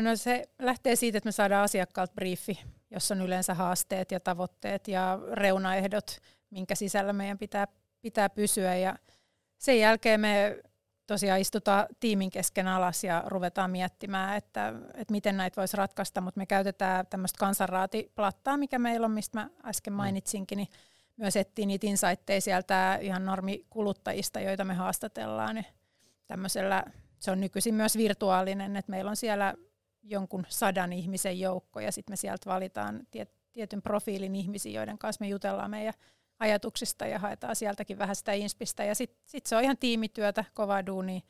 No 0.00 0.16
se 0.16 0.48
lähtee 0.58 0.96
siitä, 0.96 1.18
että 1.18 1.28
me 1.28 1.32
saadaan 1.32 1.64
asiakkaalta 1.64 2.14
briefi, 2.14 2.60
jossa 2.90 3.14
on 3.14 3.20
yleensä 3.20 3.54
haasteet 3.54 4.10
ja 4.10 4.20
tavoitteet 4.20 4.88
ja 4.88 5.18
reunaehdot, 5.32 6.18
minkä 6.50 6.74
sisällä 6.74 7.12
meidän 7.12 7.38
pitää, 7.38 7.66
pitää 8.00 8.30
pysyä. 8.30 8.76
Ja 8.76 8.98
sen 9.58 9.78
jälkeen 9.78 10.20
me 10.20 10.62
tosiaan 11.06 11.40
istutaan 11.40 11.86
tiimin 12.00 12.30
kesken 12.30 12.68
alas 12.68 13.04
ja 13.04 13.24
ruvetaan 13.26 13.70
miettimään, 13.70 14.36
että, 14.36 14.72
että 14.94 15.12
miten 15.12 15.36
näitä 15.36 15.60
voisi 15.60 15.76
ratkaista, 15.76 16.20
mutta 16.20 16.38
me 16.38 16.46
käytetään 16.46 17.06
tämmöistä 17.06 17.38
kansanraatiplattaa, 17.38 18.56
mikä 18.56 18.78
meillä 18.78 19.04
on, 19.04 19.10
mistä 19.10 19.38
mä 19.38 19.50
äsken 19.64 19.92
mm. 19.92 19.96
mainitsinkin, 19.96 20.56
niin 20.56 20.68
myös 21.16 21.36
etsii 21.36 21.66
niitä 21.66 21.86
insightteja 21.86 22.40
sieltä 22.40 22.98
ihan 23.00 23.24
normikuluttajista, 23.24 24.40
joita 24.40 24.64
me 24.64 24.74
haastatellaan. 24.74 25.54
Niin 25.54 25.66
tämmöisellä, 26.26 26.84
se 27.24 27.30
on 27.30 27.40
nykyisin 27.40 27.74
myös 27.74 27.96
virtuaalinen, 27.96 28.76
että 28.76 28.90
meillä 28.90 29.10
on 29.10 29.16
siellä 29.16 29.54
jonkun 30.02 30.46
sadan 30.48 30.92
ihmisen 30.92 31.40
joukko 31.40 31.80
ja 31.80 31.92
sitten 31.92 32.12
me 32.12 32.16
sieltä 32.16 32.50
valitaan 32.50 33.06
tiet, 33.10 33.30
tietyn 33.52 33.82
profiilin 33.82 34.36
ihmisiä, 34.36 34.80
joiden 34.80 34.98
kanssa 34.98 35.24
me 35.24 35.28
jutellaan 35.28 35.70
meidän 35.70 35.94
ajatuksista 36.38 37.06
ja 37.06 37.18
haetaan 37.18 37.56
sieltäkin 37.56 37.98
vähän 37.98 38.16
sitä 38.16 38.32
inspistä. 38.32 38.84
Ja 38.84 38.94
sitten 38.94 39.22
sit 39.26 39.46
se 39.46 39.56
on 39.56 39.62
ihan 39.62 39.78
tiimityötä, 39.78 40.44
kovaa 40.54 40.86
duunia. 40.86 41.20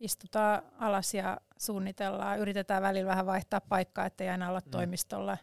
Istutaan 0.00 0.62
alas 0.78 1.14
ja 1.14 1.40
suunnitellaan, 1.58 2.38
yritetään 2.38 2.82
välillä 2.82 3.10
vähän 3.10 3.26
vaihtaa 3.26 3.60
paikkaa, 3.60 4.06
ettei 4.06 4.28
aina 4.28 4.48
olla 4.48 4.60
mm. 4.64 4.70
toimistolla. 4.70 5.38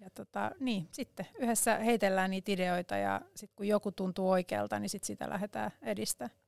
Ja 0.00 0.10
tota, 0.10 0.50
niin, 0.60 0.88
sitten 0.92 1.26
yhdessä 1.38 1.78
heitellään 1.78 2.30
niitä 2.30 2.52
ideoita 2.52 2.96
ja 2.96 3.20
sitten 3.34 3.56
kun 3.56 3.68
joku 3.68 3.92
tuntuu 3.92 4.30
oikealta, 4.30 4.78
niin 4.78 4.90
sit 4.90 5.04
sitä 5.04 5.30
lähdetään 5.30 5.70
edistämään. 5.82 6.43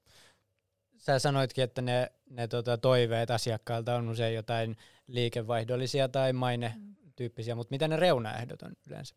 Sä 1.07 1.19
sanoitkin, 1.19 1.65
että 1.65 1.83
ne, 1.83 2.13
ne 2.31 2.49
tota, 2.49 2.79
toiveet 2.79 3.31
asiakkailta 3.31 3.97
on 3.97 4.09
usein 4.09 4.35
jotain 4.35 4.77
liikevaihdollisia 5.07 6.09
tai 6.09 6.33
maine-tyyppisiä, 6.33 7.55
mutta 7.55 7.71
mitä 7.71 7.89
ne 7.89 7.97
reunaehdot 7.97 8.63
on 8.63 8.73
yleensä? 8.87 9.17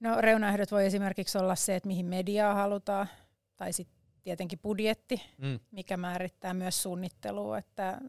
No 0.00 0.20
reunaehdot 0.20 0.72
voi 0.72 0.86
esimerkiksi 0.86 1.38
olla 1.38 1.54
se, 1.54 1.76
että 1.76 1.86
mihin 1.86 2.06
mediaa 2.06 2.54
halutaan, 2.54 3.08
tai 3.56 3.72
sitten 3.72 3.96
tietenkin 4.22 4.58
budjetti, 4.58 5.22
mm. 5.38 5.60
mikä 5.70 5.96
määrittää 5.96 6.54
myös 6.54 6.82
suunnittelua, 6.82 7.58
että 7.58 8.00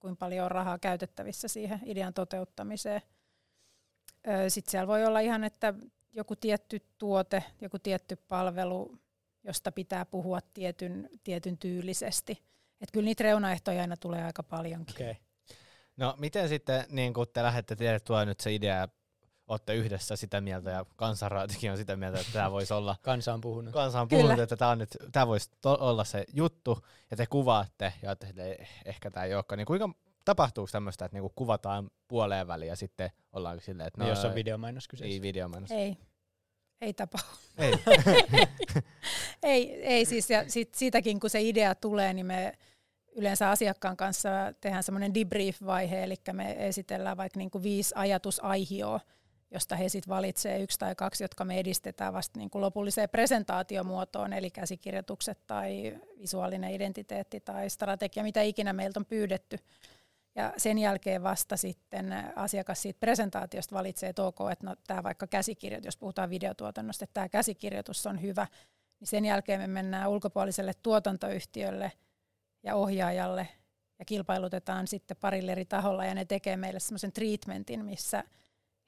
kuinka 0.00 0.18
paljon 0.18 0.44
on 0.44 0.50
rahaa 0.50 0.78
käytettävissä 0.78 1.48
siihen 1.48 1.80
idean 1.84 2.14
toteuttamiseen. 2.14 3.02
Sitten 4.48 4.70
siellä 4.70 4.86
voi 4.86 5.04
olla 5.04 5.20
ihan, 5.20 5.44
että 5.44 5.74
joku 6.12 6.36
tietty 6.36 6.80
tuote, 6.98 7.44
joku 7.60 7.78
tietty 7.78 8.16
palvelu, 8.16 8.98
josta 9.44 9.72
pitää 9.72 10.04
puhua 10.04 10.38
tietyn, 10.54 11.10
tietyn 11.24 11.58
tyylisesti. 11.58 12.32
Että 12.80 12.92
kyllä 12.92 13.04
niitä 13.04 13.24
reunaehtoja 13.24 13.80
aina 13.80 13.96
tulee 13.96 14.24
aika 14.24 14.42
paljonkin. 14.42 14.94
Okay. 14.94 15.14
No 15.96 16.14
miten 16.18 16.48
sitten, 16.48 16.84
niin 16.88 17.14
kun 17.14 17.26
te 17.32 17.42
lähdette 17.42 17.76
teille 17.76 18.00
tuo 18.00 18.24
nyt 18.24 18.40
se 18.40 18.54
idea 18.54 18.88
olette 19.48 19.74
yhdessä 19.74 20.16
sitä 20.16 20.40
mieltä 20.40 20.70
ja 20.70 20.86
kansanraatikin 20.96 21.70
on 21.70 21.76
sitä 21.76 21.96
mieltä, 21.96 22.20
että 22.20 22.32
tämä 22.32 22.50
voisi 22.56 22.74
olla... 22.74 22.96
Kansa 23.02 23.34
on 23.34 23.40
puhunut. 23.40 23.72
Kansa 23.72 24.00
on 24.00 24.08
puhunut, 24.08 24.30
Kyllä. 24.30 24.42
että 24.42 24.56
tämä, 24.56 24.70
on 24.70 24.78
nyt, 24.78 24.96
tämä 25.12 25.26
voisi 25.26 25.50
to- 25.60 25.78
olla 25.80 26.04
se 26.04 26.24
juttu, 26.32 26.78
ja 27.10 27.16
te 27.16 27.26
kuvaatte, 27.26 27.92
ja 28.02 28.12
että 28.12 28.26
ehkä 28.84 29.10
tämä 29.10 29.26
ei 29.26 29.34
olekaan. 29.34 29.56
Niin 29.58 29.66
kuinka 29.66 29.90
tapahtuuko 30.24 30.68
tämmöistä, 30.72 31.04
että 31.04 31.16
niinku 31.16 31.32
kuvataan 31.34 31.90
puoleen 32.08 32.46
väliin 32.46 32.68
ja 32.68 32.76
sitten 32.76 33.10
ollaan 33.32 33.60
silleen, 33.60 33.86
että... 33.86 34.00
No, 34.00 34.04
no, 34.04 34.10
jos 34.10 34.24
on 34.24 34.34
videomainos 34.34 34.88
kyseessä. 34.88 35.12
Ei 35.14 35.22
videomainos. 35.22 35.70
Ei. 35.70 35.96
Ei 36.80 36.94
tapahdu. 36.94 37.28
Ei. 37.58 37.72
ei, 39.42 39.82
ei 39.82 40.04
siis, 40.04 40.30
ja 40.30 40.44
sit, 40.48 40.74
siitäkin 40.74 41.20
kun 41.20 41.30
se 41.30 41.42
idea 41.42 41.74
tulee, 41.74 42.12
niin 42.12 42.26
me 42.26 42.52
yleensä 43.16 43.50
asiakkaan 43.50 43.96
kanssa 43.96 44.28
tehdään 44.60 44.82
semmoinen 44.82 45.14
debrief-vaihe, 45.14 46.04
eli 46.04 46.14
me 46.32 46.68
esitellään 46.68 47.16
vaikka 47.16 47.38
niinku 47.38 47.62
viisi 47.62 47.94
ajatusaihioa, 47.96 49.00
josta 49.50 49.76
he 49.76 49.88
sitten 49.88 50.14
valitsee 50.14 50.60
yksi 50.60 50.78
tai 50.78 50.94
kaksi, 50.94 51.24
jotka 51.24 51.44
me 51.44 51.58
edistetään 51.58 52.12
vasta 52.12 52.38
niin 52.38 52.50
kuin 52.50 52.62
lopulliseen 52.62 53.08
presentaatiomuotoon, 53.08 54.32
eli 54.32 54.50
käsikirjoitukset 54.50 55.38
tai 55.46 55.98
visuaalinen 56.18 56.70
identiteetti 56.70 57.40
tai 57.40 57.70
strategia, 57.70 58.22
mitä 58.22 58.42
ikinä 58.42 58.72
meiltä 58.72 59.00
on 59.00 59.06
pyydetty. 59.06 59.58
Ja 60.34 60.52
sen 60.56 60.78
jälkeen 60.78 61.22
vasta 61.22 61.56
sitten 61.56 62.14
asiakas 62.36 62.82
siitä 62.82 63.00
presentaatiosta 63.00 63.74
valitsee, 63.74 64.08
että 64.08 64.22
ok, 64.22 64.38
että 64.52 64.66
no, 64.66 64.76
tämä 64.86 65.02
vaikka 65.02 65.26
käsikirjoitus, 65.26 65.86
jos 65.86 65.96
puhutaan 65.96 66.30
videotuotannosta, 66.30 67.04
että 67.04 67.14
tämä 67.14 67.28
käsikirjoitus 67.28 68.06
on 68.06 68.22
hyvä, 68.22 68.46
niin 69.00 69.08
sen 69.08 69.24
jälkeen 69.24 69.60
me 69.60 69.66
mennään 69.66 70.10
ulkopuoliselle 70.10 70.72
tuotantoyhtiölle 70.82 71.92
ja 72.62 72.74
ohjaajalle 72.74 73.48
ja 73.98 74.04
kilpailutetaan 74.04 74.86
sitten 74.86 75.16
parille 75.20 75.52
eri 75.52 75.64
taholla 75.64 76.04
ja 76.04 76.14
ne 76.14 76.24
tekee 76.24 76.56
meille 76.56 76.80
semmoisen 76.80 77.12
treatmentin, 77.12 77.84
missä– 77.84 78.24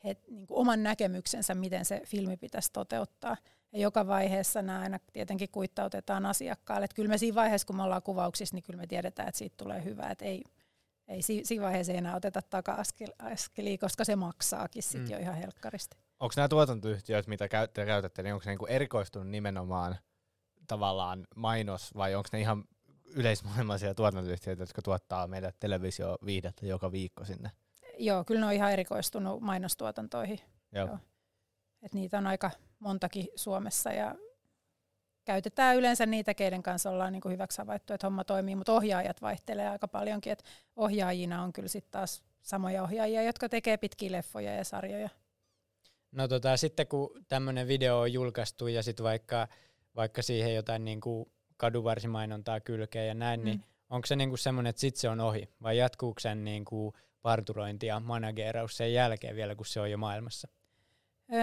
he, 0.04 0.16
niin 0.30 0.46
kuin 0.46 0.58
oman 0.58 0.82
näkemyksensä, 0.82 1.54
miten 1.54 1.84
se 1.84 2.02
filmi 2.06 2.36
pitäisi 2.36 2.72
toteuttaa. 2.72 3.36
Ja 3.72 3.78
joka 3.78 4.06
vaiheessa 4.06 4.62
nämä 4.62 4.80
aina 4.80 4.98
tietenkin 5.12 5.48
kuittautetaan 5.52 6.26
asiakkaalle. 6.26 6.84
Että 6.84 6.94
kyllä 6.94 7.08
me 7.08 7.18
siinä 7.18 7.34
vaiheessa, 7.34 7.66
kun 7.66 7.76
me 7.76 7.82
ollaan 7.82 8.02
kuvauksissa, 8.02 8.56
niin 8.56 8.62
kyllä 8.62 8.80
me 8.80 8.86
tiedetään, 8.86 9.28
että 9.28 9.38
siitä 9.38 9.56
tulee 9.56 9.84
hyvä. 9.84 10.10
Että 10.10 10.24
ei, 10.24 10.44
ei 11.08 11.22
siinä 11.22 11.64
vaiheessa 11.64 11.92
enää 11.92 12.16
oteta 12.16 12.42
taka-askelia, 12.42 13.78
koska 13.78 14.04
se 14.04 14.16
maksaakin 14.16 14.82
sit 14.82 15.02
mm. 15.02 15.10
jo 15.10 15.18
ihan 15.18 15.34
helkkaristi. 15.34 15.96
Onko 16.20 16.32
nämä 16.36 16.48
tuotantoyhtiöt, 16.48 17.26
mitä 17.26 17.48
käytte, 17.48 17.86
käytätte, 17.86 18.22
niin 18.22 18.34
onko 18.34 18.42
ne 18.46 18.50
niinku 18.50 18.66
erikoistunut 18.66 19.28
nimenomaan 19.28 19.96
tavallaan 20.66 21.26
mainos, 21.36 21.94
vai 21.94 22.14
onko 22.14 22.28
ne 22.32 22.40
ihan 22.40 22.64
yleismaailmaisia 23.04 23.94
tuotantoyhtiöitä, 23.94 24.62
jotka 24.62 24.82
tuottaa 24.82 25.26
meidän 25.26 25.52
televisioviihdettä 25.60 26.66
joka 26.66 26.92
viikko 26.92 27.24
sinne? 27.24 27.50
Joo, 27.98 28.24
kyllä 28.24 28.40
ne 28.40 28.46
on 28.46 28.52
ihan 28.52 28.72
erikoistunut 28.72 29.40
mainostuotantoihin. 29.40 30.40
Joo. 30.72 30.86
Joo. 30.86 30.98
Et 31.82 31.94
niitä 31.94 32.18
on 32.18 32.26
aika 32.26 32.50
montakin 32.78 33.28
Suomessa 33.36 33.92
ja 33.92 34.14
käytetään 35.24 35.76
yleensä 35.76 36.06
niitä, 36.06 36.34
keiden 36.34 36.62
kanssa 36.62 36.90
ollaan 36.90 37.12
niin 37.12 37.20
kuin 37.20 37.32
hyväksi 37.32 37.58
havaittu, 37.58 37.92
että 37.92 38.06
homma 38.06 38.24
toimii, 38.24 38.54
mutta 38.54 38.72
ohjaajat 38.72 39.22
vaihtelee 39.22 39.68
aika 39.68 39.88
paljonkin. 39.88 40.32
Et 40.32 40.44
ohjaajina 40.76 41.42
on 41.42 41.52
kyllä 41.52 41.68
sitten 41.68 41.92
taas 41.92 42.22
samoja 42.42 42.82
ohjaajia, 42.82 43.22
jotka 43.22 43.48
tekee 43.48 43.76
pitkiä 43.76 44.12
leffoja 44.12 44.54
ja 44.54 44.64
sarjoja. 44.64 45.08
No 46.12 46.28
tota, 46.28 46.56
sitten 46.56 46.86
kun 46.86 47.10
tämmöinen 47.28 47.68
video 47.68 48.00
on 48.00 48.12
julkaistu 48.12 48.66
ja 48.66 48.82
sitten 48.82 49.04
vaikka, 49.04 49.48
vaikka 49.96 50.22
siihen 50.22 50.54
jotain 50.54 50.84
niin 50.84 51.00
kuin 51.00 51.30
kaduvarsimainontaa 51.56 52.60
kylkeen 52.60 53.08
ja 53.08 53.14
näin, 53.14 53.44
niin 53.44 53.56
mm. 53.56 53.60
niin 53.60 53.70
onko 53.90 54.06
se 54.06 54.16
niin 54.16 54.38
semmoinen, 54.38 54.70
että 54.70 54.80
sitten 54.80 55.00
se 55.00 55.08
on 55.08 55.20
ohi 55.20 55.48
vai 55.62 55.78
jatkuuko 55.78 56.20
sen 56.20 56.44
niin 56.44 56.64
kuin 56.64 56.94
parturointi 57.22 57.86
ja 57.86 58.00
manageraus 58.00 58.76
sen 58.76 58.92
jälkeen 58.92 59.36
vielä, 59.36 59.54
kun 59.54 59.66
se 59.66 59.80
on 59.80 59.90
jo 59.90 59.98
maailmassa? 59.98 60.48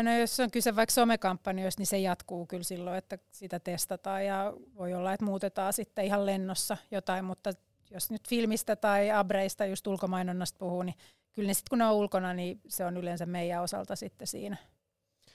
No 0.03 0.19
jos 0.19 0.39
on 0.39 0.51
kyse 0.51 0.75
vaikka 0.75 0.93
somekampanjoista, 0.93 1.79
niin 1.79 1.87
se 1.87 1.97
jatkuu 1.97 2.45
kyllä 2.45 2.63
silloin, 2.63 2.97
että 2.97 3.17
sitä 3.31 3.59
testataan 3.59 4.25
ja 4.25 4.53
voi 4.75 4.93
olla, 4.93 5.13
että 5.13 5.25
muutetaan 5.25 5.73
sitten 5.73 6.05
ihan 6.05 6.25
lennossa 6.25 6.77
jotain, 6.91 7.25
mutta 7.25 7.51
jos 7.91 8.11
nyt 8.11 8.29
filmistä 8.29 8.75
tai 8.75 9.11
abreista 9.11 9.65
just 9.65 9.87
ulkomainonnasta 9.87 10.57
puhuu, 10.59 10.83
niin 10.83 10.95
kyllä 11.37 11.47
ne 11.47 11.53
sitten 11.53 11.69
kun 11.69 11.77
ne 11.77 11.85
on 11.85 11.93
ulkona, 11.93 12.33
niin 12.33 12.61
se 12.67 12.85
on 12.85 12.97
yleensä 12.97 13.25
meidän 13.25 13.63
osalta 13.63 13.95
sitten 13.95 14.27
siinä. 14.27 14.57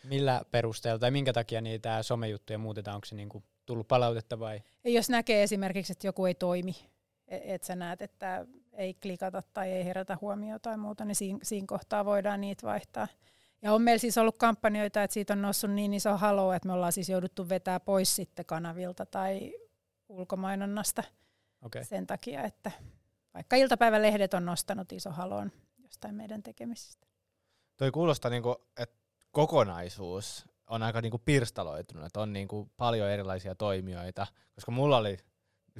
Millä 0.04 0.42
perusteella 0.50 0.98
tai 0.98 1.10
minkä 1.10 1.32
takia 1.32 1.60
niitä 1.60 2.02
somejuttuja 2.02 2.58
muutetaan? 2.58 2.94
Onko 2.94 3.04
se 3.04 3.14
niinku 3.14 3.42
tullut 3.66 3.88
palautetta 3.88 4.38
vai? 4.38 4.62
Jos 4.84 5.10
näkee 5.10 5.42
esimerkiksi, 5.42 5.92
että 5.92 6.06
joku 6.06 6.26
ei 6.26 6.34
toimi, 6.34 6.76
e- 7.28 7.54
että 7.54 7.66
sä 7.66 7.76
näet, 7.76 8.02
että 8.02 8.46
ei 8.72 8.94
klikata 8.94 9.42
tai 9.52 9.70
ei 9.70 9.84
herätä 9.84 10.18
huomiota 10.20 10.70
tai 10.70 10.76
muuta, 10.76 11.04
niin 11.04 11.16
siinä, 11.16 11.38
siinä 11.42 11.66
kohtaa 11.66 12.04
voidaan 12.04 12.40
niitä 12.40 12.66
vaihtaa. 12.66 13.08
Ja 13.62 13.72
on 13.72 13.82
meillä 13.82 13.98
siis 13.98 14.18
ollut 14.18 14.38
kampanjoita, 14.38 15.02
että 15.02 15.14
siitä 15.14 15.32
on 15.32 15.42
noussut 15.42 15.70
niin 15.70 15.94
iso 15.94 16.16
halo, 16.16 16.52
että 16.52 16.68
me 16.68 16.72
ollaan 16.72 16.92
siis 16.92 17.08
jouduttu 17.08 17.48
vetää 17.48 17.80
pois 17.80 18.16
sitten 18.16 18.46
kanavilta 18.46 19.06
tai 19.06 19.54
ulkomainonnasta 20.08 21.02
okay. 21.62 21.84
sen 21.84 22.06
takia, 22.06 22.44
että 22.44 22.70
vaikka 23.34 23.56
iltapäivälehdet 23.56 24.34
on 24.34 24.44
nostanut 24.44 24.92
iso 24.92 25.10
haloon 25.10 25.52
jostain 25.92 26.14
meidän 26.14 26.42
tekemisistä. 26.42 27.06
Toi 27.76 27.90
kuulostaa, 27.90 28.30
niinku, 28.30 28.56
että 28.76 28.96
kokonaisuus 29.30 30.46
on 30.66 30.82
aika 30.82 31.00
niinku 31.00 31.18
pirstaloitunut, 31.18 32.06
että 32.06 32.20
on 32.20 32.32
niinku 32.32 32.70
paljon 32.76 33.10
erilaisia 33.10 33.54
toimijoita, 33.54 34.26
koska 34.54 34.72
mulla 34.72 34.96
oli 34.96 35.16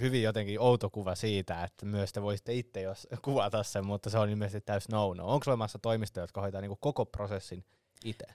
hyvin 0.01 0.22
jotenkin 0.22 0.61
outo 0.61 0.90
kuva 0.90 1.14
siitä, 1.14 1.64
että 1.64 1.87
myös 1.87 2.12
te 2.12 2.22
voisitte 2.22 2.55
itse 2.55 2.81
jos 2.81 3.09
kuvata 3.25 3.62
sen, 3.62 3.87
mutta 3.87 4.11
se 4.11 4.18
on 4.18 4.31
ilmeisesti 4.31 4.66
täys 4.66 4.88
no 4.88 5.14
no. 5.14 5.27
Onko 5.27 5.44
olemassa 5.46 5.79
toimistoja, 5.79 6.22
jotka 6.22 6.40
hoitaa 6.40 6.61
niin 6.61 6.77
koko 6.81 7.07
prosessin 7.07 7.64
itse? 8.05 8.27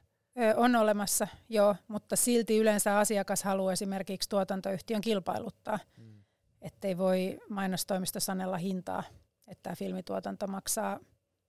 On 0.55 0.75
olemassa, 0.75 1.27
joo, 1.49 1.75
mutta 1.87 2.15
silti 2.15 2.57
yleensä 2.57 2.99
asiakas 2.99 3.43
haluaa 3.43 3.73
esimerkiksi 3.73 4.29
tuotantoyhtiön 4.29 5.01
kilpailuttaa, 5.01 5.79
mm. 5.97 6.23
ettei 6.61 6.97
voi 6.97 7.39
mainostoimisto 7.49 8.19
sanella 8.19 8.57
hintaa, 8.57 9.03
että 9.47 9.63
tämä 9.63 9.75
filmituotanto 9.75 10.47
maksaa 10.47 10.99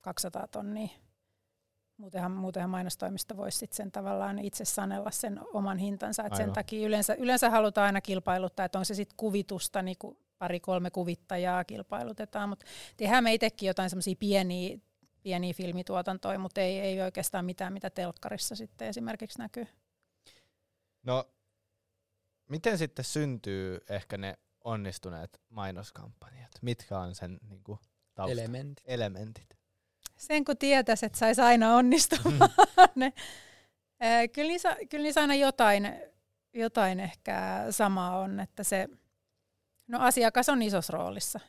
200 0.01 0.47
tonnia 0.47 0.89
Muutenhan, 1.99 2.33
muutenhan 2.33 2.71
mainostoimisto 2.71 3.37
voisi 3.37 3.59
sitten 3.59 3.77
sen 3.77 3.93
tavallaan 3.93 4.39
itse 4.39 4.65
sanella 4.65 5.11
sen 5.11 5.41
oman 5.53 5.79
hintansa. 5.79 6.25
Et 6.25 6.37
sen 6.37 6.53
takia 6.53 6.87
yleensä, 6.87 7.15
yleensä 7.15 7.51
halutaan 7.51 7.87
aina 7.87 8.01
kilpailuttaa, 8.01 8.65
että 8.65 8.79
on 8.79 8.85
se 8.85 8.95
sitten 8.95 9.17
kuvitusta, 9.17 9.83
niin 9.83 9.97
pari-kolme 10.39 10.91
kuvittajaa 10.91 11.65
kilpailutetaan, 11.65 12.49
mutta 12.49 12.67
tehdään 12.97 13.25
me 13.25 13.35
itsekin 13.35 13.67
jotain 13.67 13.91
semmoisia 13.91 14.17
pieniä 14.19 14.79
pieniä 15.23 15.55
filmituotantoja, 15.55 16.39
mutta 16.39 16.61
ei, 16.61 16.81
ei 16.81 17.03
oikeastaan 17.03 17.45
mitään, 17.45 17.73
mitä 17.73 17.91
telkkarissa 17.91 18.57
sitten 18.57 18.89
esimerkiksi 18.89 19.39
näkyy. 19.39 19.67
No, 21.03 21.25
miten 22.49 22.79
sitten 22.79 23.05
syntyy 23.05 23.81
ehkä 23.89 24.19
ne 24.19 24.39
onnistuneet 24.65 25.41
mainoskampanjat? 25.49 26.51
Mitkä 26.63 26.99
on 26.99 27.15
sen 27.15 27.39
niin 27.49 27.65
kuin, 27.65 27.79
tausta? 28.15 28.33
Elementit. 28.33 28.85
elementit? 28.87 29.58
Sen 30.19 30.45
kun 30.45 30.57
tietäisi, 30.57 31.07
että 31.07 31.19
saisi 31.19 31.41
aina 31.41 31.75
onnistumaan. 31.75 32.51
ne. 32.95 33.13
Kyllä, 34.33 34.49
niissä, 34.49 34.77
kyllä 34.91 35.03
niissä 35.03 35.21
aina 35.21 35.35
jotain, 35.35 35.95
jotain 36.55 37.01
ehkä 37.01 37.67
samaa 37.71 38.19
on, 38.19 38.41
että 38.41 38.65
se, 38.65 38.89
no 39.87 40.01
asiakas 40.01 40.49
on 40.49 40.63
isossa 40.63 40.93
roolissa. 40.93 41.41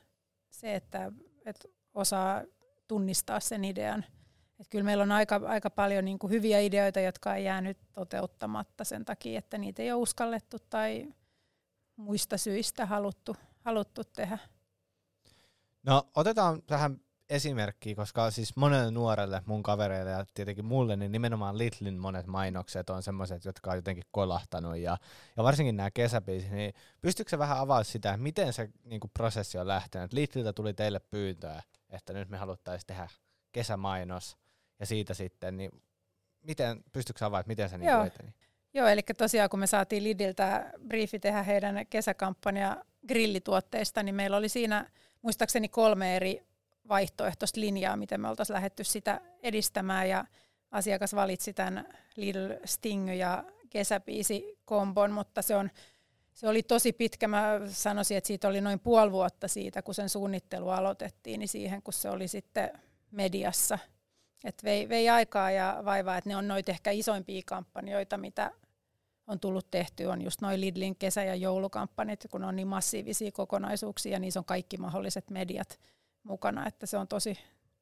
Se, 0.49 0.75
että, 0.75 1.12
että 1.45 1.67
osaa 1.93 2.43
tunnistaa 2.88 3.39
sen 3.39 3.65
idean. 3.65 4.05
Että 4.60 4.69
kyllä 4.69 4.86
meillä 4.86 5.03
on 5.03 5.12
aika, 5.12 5.41
aika 5.45 5.69
paljon 5.69 6.05
niin 6.05 6.19
kuin 6.19 6.32
hyviä 6.32 6.60
ideoita, 6.60 6.99
jotka 6.99 7.32
on 7.32 7.43
jäänyt 7.43 7.77
toteuttamatta 7.93 8.84
sen 8.84 9.05
takia, 9.05 9.39
että 9.39 9.58
niitä 9.58 9.82
ei 9.82 9.91
ole 9.91 10.01
uskallettu 10.01 10.58
tai 10.69 11.13
muista 11.95 12.38
syistä 12.38 12.86
haluttu, 12.86 13.36
haluttu 13.65 14.03
tehdä. 14.03 14.38
No 15.84 16.10
otetaan 16.15 16.62
tähän 16.62 17.01
esimerkkiä, 17.29 17.95
koska 17.95 18.31
siis 18.31 18.55
monelle 18.55 18.91
nuorelle, 18.91 19.41
mun 19.45 19.63
kavereille 19.63 20.11
ja 20.11 20.25
tietenkin 20.33 20.65
mulle, 20.65 20.95
niin 20.95 21.11
nimenomaan 21.11 21.57
Litlin 21.57 21.99
monet 21.99 22.27
mainokset 22.27 22.89
on 22.89 23.03
semmoiset, 23.03 23.45
jotka 23.45 23.71
on 23.71 23.75
jotenkin 23.75 24.03
kolahtanut 24.11 24.77
ja, 24.77 24.97
ja 25.37 25.43
varsinkin 25.43 25.77
nämä 25.77 25.91
kesäbiisit, 25.91 26.51
niin 26.51 26.73
pystyykö 27.01 27.29
se 27.29 27.39
vähän 27.39 27.57
avaa 27.57 27.83
sitä, 27.83 28.17
miten 28.17 28.53
se 28.53 28.69
niin 28.83 28.99
kuin, 28.99 29.11
prosessi 29.13 29.57
on 29.57 29.67
lähtenyt? 29.67 30.13
Litliltä 30.13 30.53
tuli 30.53 30.73
teille 30.73 30.99
pyyntöä, 30.99 31.61
että 31.89 32.13
nyt 32.13 32.29
me 32.29 32.37
haluttaisiin 32.37 32.87
tehdä 32.87 33.07
kesämainos 33.51 34.37
ja 34.79 34.85
siitä 34.85 35.13
sitten, 35.13 35.57
niin 35.57 35.71
miten, 36.41 36.83
pystyykö 36.91 37.25
avaamaan, 37.25 37.39
että 37.39 37.47
miten 37.49 37.69
se 37.69 37.77
niin 37.77 38.05
eteni? 38.05 38.33
Joo, 38.73 38.87
eli 38.87 39.01
tosiaan 39.17 39.49
kun 39.49 39.59
me 39.59 39.67
saatiin 39.67 40.03
Lidiltä 40.03 40.71
briefi 40.87 41.19
tehdä 41.19 41.43
heidän 41.43 41.85
kesäkampanja 41.89 42.83
grillituotteista, 43.07 44.03
niin 44.03 44.15
meillä 44.15 44.37
oli 44.37 44.49
siinä 44.49 44.89
muistaakseni 45.21 45.69
kolme 45.69 46.15
eri 46.15 46.48
vaihtoehtoista 46.89 47.60
linjaa, 47.60 47.97
miten 47.97 48.21
me 48.21 48.30
oltaisiin 48.30 48.54
lähdetty 48.54 48.84
sitä 48.84 49.21
edistämään 49.43 50.10
ja 50.10 50.25
asiakas 50.71 51.15
valitsi 51.15 51.54
tämän 51.54 51.88
Lidl 52.15 52.54
Sting 52.65 53.17
ja 53.17 53.43
kesäpiisi 53.69 54.60
kombon, 54.65 55.12
mutta 55.12 55.41
se, 55.41 55.56
on, 55.56 55.69
se 56.34 56.47
oli 56.47 56.63
tosi 56.63 56.93
pitkä. 56.93 57.28
Mä 57.28 57.60
sanoisin, 57.65 58.17
että 58.17 58.28
siitä 58.28 58.47
oli 58.47 58.62
noin 58.62 58.80
puoli 58.80 59.12
vuotta 59.12 59.47
siitä, 59.47 59.82
kun 59.82 59.95
sen 59.95 60.10
suunnittelu 60.10 60.69
aloitettiin, 60.69 61.39
niin 61.39 61.47
siihen, 61.47 61.82
kun 61.82 61.93
se 61.93 62.10
oli 62.10 62.28
sitten 62.28 62.71
mediassa. 63.12 63.80
Et 64.43 64.63
vei, 64.63 64.89
vei 64.89 65.10
aikaa 65.10 65.52
ja 65.52 65.82
vaivaa, 65.86 66.17
että 66.17 66.30
ne 66.30 66.36
on 66.36 66.47
noita 66.47 66.71
ehkä 66.71 66.91
isoimpia 66.91 67.41
kampanjoita, 67.45 68.17
mitä 68.17 68.52
on 69.28 69.39
tullut 69.39 69.71
tehty, 69.71 70.06
on 70.06 70.21
just 70.21 70.41
noin 70.41 70.62
Lidlin 70.62 70.95
kesä- 70.95 71.23
ja 71.23 71.36
joulukampanjat, 71.36 72.19
kun 72.32 72.43
on 72.43 72.56
niin 72.56 72.67
massiivisia 72.67 73.32
kokonaisuuksia, 73.32 74.12
ja 74.12 74.19
niissä 74.19 74.39
on 74.39 74.45
kaikki 74.45 74.78
mahdolliset 74.78 75.30
mediat 75.30 75.80
mukana, 76.23 76.67
että 76.67 76.86
se 76.86 76.97
on 76.97 77.08
tosi, 77.08 77.39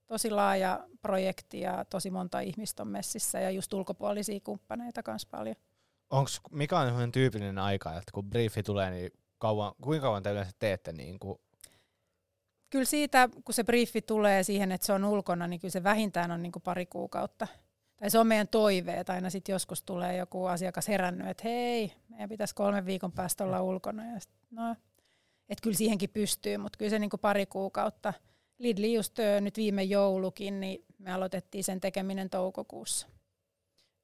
tosi 0.08 0.32
laaja 0.32 0.88
projekti 1.02 1.60
ja 1.60 1.86
tosi 1.86 2.10
monta 2.10 2.39
ihmistä 2.39 2.84
on 2.84 2.88
messissä 2.88 3.39
ja 3.39 3.52
just 3.52 3.73
ulkopuolisia 3.73 4.39
kumppaneita 4.43 5.04
kanssa 5.04 5.28
paljon. 5.32 5.56
Onks, 6.10 6.41
mikä 6.52 6.80
on 6.80 7.12
tyypillinen 7.12 7.60
aika, 7.60 7.89
että 7.89 8.12
kun 8.13 8.30
briefi 8.30 8.63
tulee, 8.63 8.91
niin 8.91 9.12
kauan, 9.38 9.73
kuinka 9.82 10.02
kauan 10.02 10.23
te 10.23 10.32
yleensä 10.32 10.52
teette 10.60 10.91
niin 10.91 11.19
kuin 11.19 11.39
Kyllä 12.69 12.86
siitä, 12.86 13.30
kun 13.45 13.54
se 13.54 13.63
briefi 13.63 14.02
tulee 14.02 14.43
siihen, 14.43 14.71
että 14.71 14.88
se 14.88 14.93
on 14.93 15.06
ulkona, 15.06 15.47
niin 15.47 15.60
kyllä 15.60 15.71
se 15.71 15.84
vähintään 15.84 16.32
on 16.32 16.43
niin 16.43 16.52
kuin 16.52 16.63
pari 16.63 16.86
kuukautta. 16.86 17.47
Tai 17.97 18.10
se 18.10 18.19
on 18.19 18.28
meidän 18.28 18.47
toive, 18.47 18.93
että 18.93 19.13
aina 19.13 19.30
sitten 19.30 19.54
joskus 19.54 19.82
tulee 19.82 20.17
joku 20.17 20.45
asiakas 20.45 20.88
herännyt, 20.88 21.28
että 21.28 21.43
hei, 21.43 21.93
meidän 22.10 22.30
pitäisi 22.30 22.56
kolmen 22.56 22.86
viikon 22.86 23.12
päästä 23.12 23.43
olla 23.43 23.62
ulkona. 23.62 24.06
Ja 24.06 24.19
sit, 24.19 24.32
no, 24.52 24.76
että 25.49 25.63
kyllä 25.63 25.77
siihenkin 25.77 26.10
pystyy, 26.10 26.57
mutta 26.57 26.77
kyllä 26.77 26.89
se 26.89 26.99
niin 26.99 27.10
kuin 27.10 27.19
pari 27.19 27.45
kuukautta. 27.45 28.13
Lidli 28.57 28.93
just 28.93 29.17
nyt 29.41 29.57
viime 29.57 29.83
joulukin, 29.83 30.60
niin 30.60 30.86
me 30.97 31.13
aloitettiin 31.13 31.63
sen 31.63 31.81
tekeminen 31.81 32.29
toukokuussa. 32.29 33.07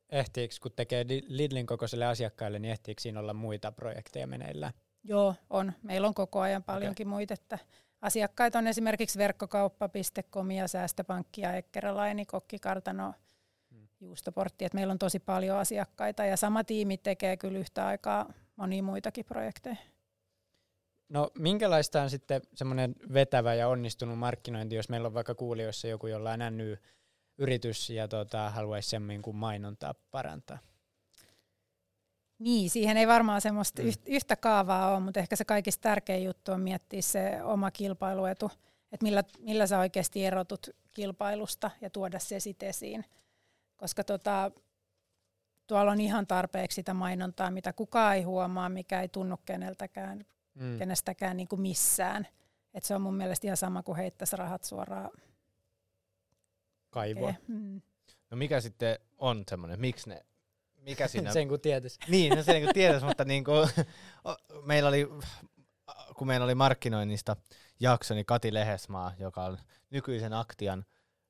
Ehtiikö, 0.09 0.55
kun 0.61 0.71
tekee 0.75 1.05
Lidlin 1.27 1.65
kokoiselle 1.65 2.05
asiakkaille, 2.05 2.59
niin 2.59 2.71
ehtiikö 2.71 3.01
siinä 3.01 3.19
olla 3.19 3.33
muita 3.33 3.71
projekteja 3.71 4.27
meneillään? 4.27 4.73
Joo, 5.03 5.35
on. 5.49 5.73
Meillä 5.83 6.07
on 6.07 6.13
koko 6.13 6.39
ajan 6.39 6.63
paljonkin 6.63 7.07
okay. 7.07 7.15
muita. 7.15 7.33
Että 7.33 7.59
asiakkaita 8.01 8.59
on 8.59 8.67
esimerkiksi 8.67 9.19
verkkokauppa.com 9.19 10.51
ja 10.51 10.67
Säästöpankki 10.67 11.41
ja 11.41 11.53
Ekkeralaini, 11.53 12.25
Kokkikartano, 12.25 13.13
hmm. 13.71 13.87
Juustoportti. 14.01 14.65
Että 14.65 14.75
meillä 14.75 14.91
on 14.91 14.99
tosi 14.99 15.19
paljon 15.19 15.57
asiakkaita 15.57 16.25
ja 16.25 16.37
sama 16.37 16.63
tiimi 16.63 16.97
tekee 16.97 17.37
kyllä 17.37 17.59
yhtä 17.59 17.87
aikaa 17.87 18.33
monia 18.55 18.83
muitakin 18.83 19.25
projekteja. 19.25 19.75
No 21.13 21.31
minkälaista 21.37 22.01
on 22.01 22.09
sitten 22.09 22.41
semmoinen 22.55 22.95
vetävä 23.13 23.53
ja 23.53 23.67
onnistunut 23.67 24.19
markkinointi, 24.19 24.75
jos 24.75 24.89
meillä 24.89 25.07
on 25.07 25.13
vaikka 25.13 25.35
kuulijoissa 25.35 25.87
joku, 25.87 26.07
jolla 26.07 26.31
on 26.31 26.57
NY 26.57 26.77
yritys 27.37 27.89
ja 27.89 28.07
tota, 28.07 28.49
haluaisi 28.49 28.89
semmin 28.89 29.21
kuin 29.21 29.35
mainontaa 29.35 29.93
parantaa? 30.11 30.57
Niin, 32.39 32.69
siihen 32.69 32.97
ei 32.97 33.07
varmaan 33.07 33.41
semmoista 33.41 33.81
mm. 33.81 33.89
yhtä 34.05 34.35
kaavaa 34.35 34.91
ole, 34.91 34.99
mutta 34.99 35.19
ehkä 35.19 35.35
se 35.35 35.45
kaikista 35.45 35.81
tärkein 35.81 36.23
juttu 36.23 36.51
on 36.51 36.61
miettiä 36.61 37.01
se 37.01 37.43
oma 37.43 37.71
kilpailuetu, 37.71 38.51
että 38.91 39.03
millä, 39.03 39.23
millä 39.39 39.67
sä 39.67 39.79
oikeasti 39.79 40.25
erotut 40.25 40.69
kilpailusta 40.91 41.71
ja 41.81 41.89
tuoda 41.89 42.19
se 42.19 42.39
sitten 42.39 42.69
esiin. 42.69 43.05
Koska 43.77 44.03
tota, 44.03 44.51
tuolla 45.67 45.91
on 45.91 46.01
ihan 46.01 46.27
tarpeeksi 46.27 46.75
sitä 46.75 46.93
mainontaa, 46.93 47.51
mitä 47.51 47.73
kukaan 47.73 48.15
ei 48.15 48.21
huomaa, 48.21 48.69
mikä 48.69 49.01
ei 49.01 49.09
tunnu 49.09 49.37
keneltäkään 49.45 50.25
mm. 50.55 50.77
kenestäkään 50.77 51.37
niin 51.37 51.47
kuin 51.47 51.61
missään. 51.61 52.27
Et 52.73 52.83
se 52.83 52.95
on 52.95 53.01
mun 53.01 53.15
mielestä 53.15 53.47
ihan 53.47 53.57
sama 53.57 53.83
kuin 53.83 53.95
heittäisi 53.95 54.35
rahat 54.35 54.63
suoraan 54.63 55.11
kaivoon. 56.89 57.33
Mm. 57.47 57.81
No 58.31 58.37
mikä 58.37 58.61
sitten 58.61 58.99
on 59.17 59.43
semmoinen, 59.49 59.79
miksi 59.79 60.09
ne, 60.09 60.25
mikä 60.75 61.07
siinä... 61.07 61.33
sen 61.33 61.47
kun 61.47 61.59
tietäisi. 61.59 61.99
Niin, 62.07 62.35
no 62.35 62.43
sen 62.43 62.63
kun 62.63 62.73
tietäisi, 62.73 63.05
mutta 63.05 63.25
niin 63.33 63.43
kuin, 63.43 63.69
meillä 64.65 64.89
oli, 64.89 65.07
kun 66.17 66.27
meillä 66.27 66.43
oli 66.43 66.55
markkinoinnista 66.55 67.35
jakso, 67.79 68.13
niin 68.13 68.25
Kati 68.25 68.53
Lehesmaa, 68.53 69.13
joka 69.19 69.43
on 69.43 69.57
nykyisen 69.89 70.33
Aktian 70.33 70.85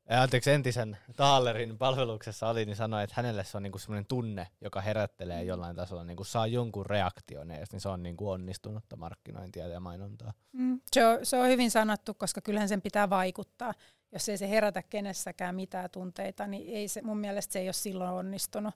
anteeksi, 0.10 0.52
entisen 0.52 0.98
Taalerin 1.16 1.78
palveluksessa 1.78 2.50
oli, 2.50 2.66
niin 2.66 2.76
sanoi, 2.76 3.04
että 3.04 3.13
hänelle 3.18 3.44
se 3.44 3.58
on 3.58 3.63
niinku 3.63 3.80
semmoinen 3.80 4.06
tunne, 4.06 4.48
joka 4.62 4.82
herättelee 4.82 5.44
jollain 5.44 5.76
tasolla, 5.76 6.04
niinku 6.04 6.24
saa 6.24 6.48
jonkun 6.48 6.86
reaktion 6.86 7.52
edes, 7.52 7.72
niin 7.72 7.82
se 7.82 7.89
on 7.89 8.04
niinku 8.04 8.30
onnistunutta 8.30 8.96
markkinointia 8.96 9.68
ja 9.68 9.80
mainontaa. 9.80 10.34
Mm. 10.52 10.82
Se, 10.92 11.06
on, 11.06 11.20
se 11.26 11.38
on 11.38 11.48
hyvin 11.48 11.72
sanottu, 11.72 12.13
koska 12.13 12.42
kyllähän 12.42 12.70
sen 12.70 12.82
pitää 12.82 13.10
vaikuttaa. 13.10 13.74
Jos 14.12 14.30
ei 14.30 14.38
se 14.38 14.50
herätä 14.50 14.84
kenessäkään 14.84 15.56
mitään 15.56 15.89
tunteita, 15.89 16.48
niin 16.48 16.76
ei 16.76 16.88
se, 16.88 17.02
mun 17.02 17.18
mielestä 17.18 17.54
se 17.54 17.60
ei 17.60 17.68
ole 17.68 17.74
silloin 17.74 18.13
onnistunut. 18.13 18.74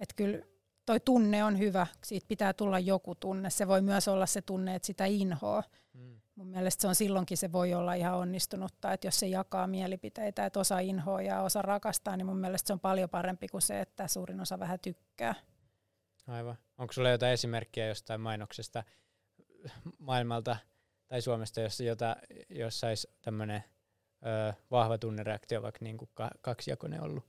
Että 0.00 0.14
kyllä 0.16 0.38
toi 0.86 1.00
tunne 1.00 1.44
on 1.44 1.58
hyvä, 1.58 1.86
siitä 2.04 2.28
pitää 2.28 2.52
tulla 2.52 2.78
joku 2.78 3.14
tunne. 3.14 3.50
Se 3.50 3.68
voi 3.68 3.82
myös 3.82 4.08
olla 4.08 4.26
se 4.26 4.42
tunne, 4.42 4.74
että 4.74 4.86
sitä 4.86 5.04
inhoa. 5.04 5.62
Mun 6.36 6.46
mielestä 6.46 6.82
se 6.82 6.88
on 6.88 6.94
silloinkin 6.94 7.36
se 7.36 7.52
voi 7.52 7.74
olla 7.74 7.94
ihan 7.94 8.14
onnistunutta, 8.14 8.92
että 8.92 9.06
jos 9.06 9.18
se 9.18 9.26
jakaa 9.26 9.66
mielipiteitä, 9.66 10.46
että 10.46 10.60
osa 10.60 10.78
inhoa 10.78 11.22
ja 11.22 11.42
osa 11.42 11.62
rakastaa, 11.62 12.16
niin 12.16 12.26
mun 12.26 12.38
mielestä 12.38 12.66
se 12.66 12.72
on 12.72 12.80
paljon 12.80 13.10
parempi 13.10 13.48
kuin 13.48 13.62
se, 13.62 13.80
että 13.80 14.08
suurin 14.08 14.40
osa 14.40 14.58
vähän 14.58 14.80
tykkää. 14.80 15.34
Aivan. 16.26 16.58
Onko 16.78 16.92
sulla 16.92 17.10
jotain 17.10 17.32
esimerkkiä 17.32 17.86
jostain 17.86 18.20
mainoksesta 18.20 18.84
maailmalta 19.98 20.56
tai 21.08 21.22
Suomesta, 21.22 21.60
jossa, 21.60 21.84
jota, 21.84 22.16
jossa 22.48 22.86
olisi 22.86 23.08
tämmöinen 23.22 23.64
vahva 24.70 24.98
tunnereaktio, 24.98 25.62
vaikka 25.62 25.78
niin 25.82 25.98
kuin 25.98 26.10
kaksijakoinen 26.40 27.02
ollut? 27.02 27.24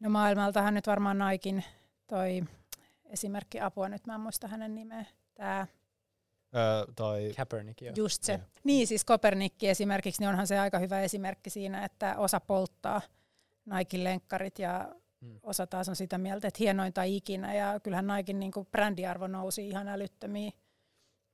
No 0.00 0.10
maailmaltahan 0.10 0.74
nyt 0.74 0.86
varmaan 0.86 1.18
Naikin 1.18 1.64
toi 2.06 2.44
esimerkki 3.04 3.60
apua, 3.60 3.88
nyt 3.88 4.06
mä 4.06 4.14
en 4.14 4.20
muista 4.20 4.48
hänen 4.48 4.74
nimeä. 4.74 5.04
Tämä 5.34 5.66
Öö, 6.56 6.92
toi... 6.96 7.32
Kaepernick, 7.36 7.80
joo. 7.80 7.92
Just 7.96 8.22
se. 8.22 8.32
Yeah. 8.32 8.46
Niin, 8.64 8.86
siis 8.86 9.04
Kopernikki 9.04 9.68
esimerkiksi, 9.68 10.22
niin 10.22 10.28
onhan 10.28 10.46
se 10.46 10.58
aika 10.58 10.78
hyvä 10.78 11.00
esimerkki 11.00 11.50
siinä, 11.50 11.84
että 11.84 12.16
osa 12.18 12.40
polttaa 12.40 13.00
Naikin 13.64 14.04
lenkkarit 14.04 14.58
ja 14.58 14.94
hmm. 15.20 15.40
osa 15.42 15.66
taas 15.66 15.88
on 15.88 15.96
sitä 15.96 16.18
mieltä, 16.18 16.48
että 16.48 16.58
hienointa 16.60 17.02
ikinä. 17.02 17.54
Ja 17.54 17.80
kyllähän 17.80 18.06
Naikin 18.06 18.40
niin 18.40 18.52
brändiarvo 18.70 19.26
nousi 19.26 19.68
ihan 19.68 19.88
älyttömiä 19.88 20.50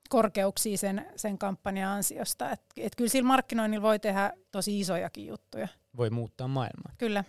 korkeuksia 0.09 0.79
sen, 0.79 1.07
sen 1.17 1.39
kampanjan 1.39 1.93
ansiosta. 1.93 2.51
Et, 2.51 2.63
et 2.77 2.97
kyllä 2.97 3.11
sillä 3.11 3.27
markkinoinnilla 3.27 3.83
voi 3.83 3.99
tehdä 3.99 4.33
tosi 4.51 4.81
isojakin 4.81 5.27
juttuja. 5.27 5.69
Voi 5.97 6.11
muuttaa 6.11 6.49
maailmaa. 6.49 6.95
Kyllä. 6.99 7.25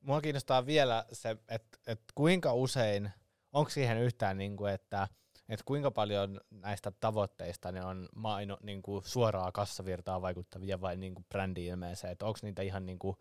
Mua 0.00 0.20
kiinnostaa 0.20 0.66
vielä 0.66 1.04
se, 1.12 1.36
että 1.48 1.78
et 1.86 2.00
kuinka 2.14 2.52
usein, 2.52 3.10
onko 3.52 3.70
siihen 3.70 3.98
yhtään, 3.98 4.38
niin 4.38 4.56
kuin, 4.56 4.72
että– 4.72 5.08
että 5.48 5.64
kuinka 5.64 5.90
paljon 5.90 6.40
näistä 6.50 6.92
tavoitteista 7.00 7.72
ne 7.72 7.84
on 7.84 8.08
maino, 8.14 8.58
niin 8.62 8.82
kuin 8.82 9.04
suoraa 9.04 9.52
kassavirtaa 9.52 10.22
vaikuttavia 10.22 10.80
vai 10.80 10.96
niin 10.96 11.14
kuin 11.14 11.26
brändi-ilmeeseen, 11.28 12.12
että 12.12 12.26
onko 12.26 12.38
niitä 12.42 12.62
ihan 12.62 12.86
niin 12.86 12.98
kuin 12.98 13.16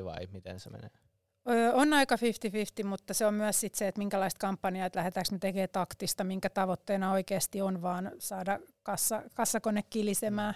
50-50 0.00 0.04
vai 0.04 0.26
miten 0.32 0.60
se 0.60 0.70
menee? 0.70 0.90
On 1.72 1.92
aika 1.92 2.16
50-50, 2.82 2.86
mutta 2.86 3.14
se 3.14 3.26
on 3.26 3.34
myös 3.34 3.60
sit 3.60 3.74
se, 3.74 3.88
että 3.88 3.98
minkälaista 3.98 4.38
kampanjaa, 4.38 4.86
että 4.86 4.98
lähdetäänkö 4.98 5.32
me 5.32 5.38
tekemään 5.38 5.68
taktista, 5.72 6.24
minkä 6.24 6.50
tavoitteena 6.50 7.12
oikeasti 7.12 7.62
on 7.62 7.82
vaan 7.82 8.12
saada 8.18 8.58
kassa, 8.82 9.22
kassakone 9.34 9.82
kilisemään. 9.90 10.54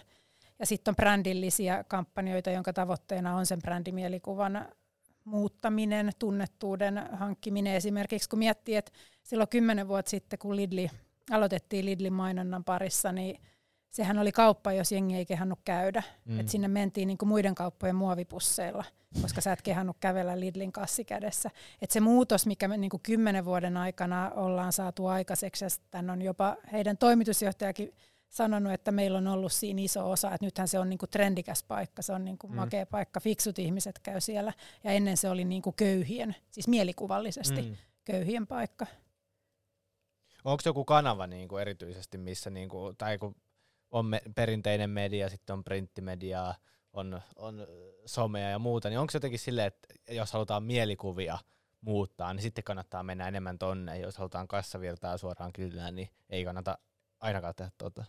Ja 0.58 0.66
sitten 0.66 0.92
on 0.92 0.96
brändillisiä 0.96 1.84
kampanjoita, 1.84 2.50
jonka 2.50 2.72
tavoitteena 2.72 3.36
on 3.36 3.46
sen 3.46 3.58
brändimielikuvan 3.62 4.68
muuttaminen, 5.30 6.10
tunnettuuden 6.18 7.08
hankkiminen. 7.12 7.74
Esimerkiksi 7.74 8.28
kun 8.28 8.38
miettii, 8.38 8.76
että 8.76 8.92
silloin 9.22 9.48
kymmenen 9.48 9.88
vuotta 9.88 10.10
sitten, 10.10 10.38
kun 10.38 10.56
Lidli, 10.56 10.90
aloitettiin 11.30 11.84
Lidlin 11.84 12.12
mainonnan 12.12 12.64
parissa, 12.64 13.12
niin 13.12 13.40
sehän 13.90 14.18
oli 14.18 14.32
kauppa, 14.32 14.72
jos 14.72 14.92
jengi 14.92 15.16
ei 15.16 15.26
kehannut 15.26 15.58
käydä. 15.64 16.02
Mm. 16.24 16.40
Et 16.40 16.48
sinne 16.48 16.68
mentiin 16.68 17.06
niinku 17.06 17.26
muiden 17.26 17.54
kauppojen 17.54 17.96
muovipusseilla, 17.96 18.84
koska 19.22 19.40
sä 19.40 19.52
et 19.52 19.62
kehannut 19.62 19.96
kävellä 20.00 20.40
Lidlin 20.40 20.72
kassi 20.72 21.04
kädessä. 21.04 21.50
Et 21.82 21.90
se 21.90 22.00
muutos, 22.00 22.46
mikä 22.46 22.68
me 22.68 22.76
niinku 22.76 23.00
kymmenen 23.02 23.44
vuoden 23.44 23.76
aikana 23.76 24.30
ollaan 24.30 24.72
saatu 24.72 25.06
aikaiseksi, 25.06 25.64
ja 25.64 25.68
tämän 25.90 26.10
on 26.10 26.22
jopa 26.22 26.56
heidän 26.72 26.98
toimitusjohtajakin 26.98 27.92
sanonut, 28.30 28.72
että 28.72 28.92
meillä 28.92 29.18
on 29.18 29.26
ollut 29.26 29.52
siinä 29.52 29.82
iso 29.82 30.10
osa, 30.10 30.34
että 30.34 30.46
nythän 30.46 30.68
se 30.68 30.78
on 30.78 30.90
niinku 30.90 31.06
trendikäs 31.06 31.62
paikka, 31.62 32.02
se 32.02 32.12
on 32.12 32.24
niinku 32.24 32.48
Mm. 32.48 32.54
makea 32.54 32.86
paikka, 32.86 33.20
fiksut 33.20 33.58
ihmiset 33.58 33.98
käy 33.98 34.20
siellä, 34.20 34.52
ja 34.84 34.90
ennen 34.90 35.16
se 35.16 35.30
oli 35.30 35.44
niinku 35.44 35.72
köyhien, 35.72 36.36
siis 36.50 36.68
mielikuvallisesti 36.68 37.62
mm. 37.62 37.76
köyhien 38.04 38.46
paikka. 38.46 38.86
Onko 40.44 40.62
joku 40.66 40.84
kanava 40.84 41.26
niinku 41.26 41.56
erityisesti, 41.56 42.18
missä 42.18 42.50
niinku, 42.50 42.92
tai 42.98 43.18
kun 43.18 43.36
on 43.90 44.06
me, 44.06 44.22
perinteinen 44.34 44.90
media, 44.90 45.28
sitten 45.28 45.54
on 45.54 45.64
printtimediaa, 45.64 46.54
on, 46.92 47.20
on 47.36 47.66
somea 48.06 48.48
ja 48.48 48.58
muuta, 48.58 48.88
niin 48.88 48.98
onko 48.98 49.10
jotenkin 49.14 49.38
silleen, 49.38 49.66
että 49.66 49.94
jos 50.10 50.32
halutaan 50.32 50.62
mielikuvia 50.62 51.38
muuttaa, 51.80 52.34
niin 52.34 52.42
sitten 52.42 52.64
kannattaa 52.64 53.02
mennä 53.02 53.28
enemmän 53.28 53.58
tonne. 53.58 53.98
Jos 53.98 54.18
halutaan 54.18 54.48
kassavirtaa 54.48 55.18
suoraan 55.18 55.52
kyllä, 55.52 55.90
niin 55.90 56.08
ei 56.30 56.44
kannata 56.44 56.78
ainakaan 57.20 57.54
tehdä 57.54 57.70
tuota. 57.78 58.04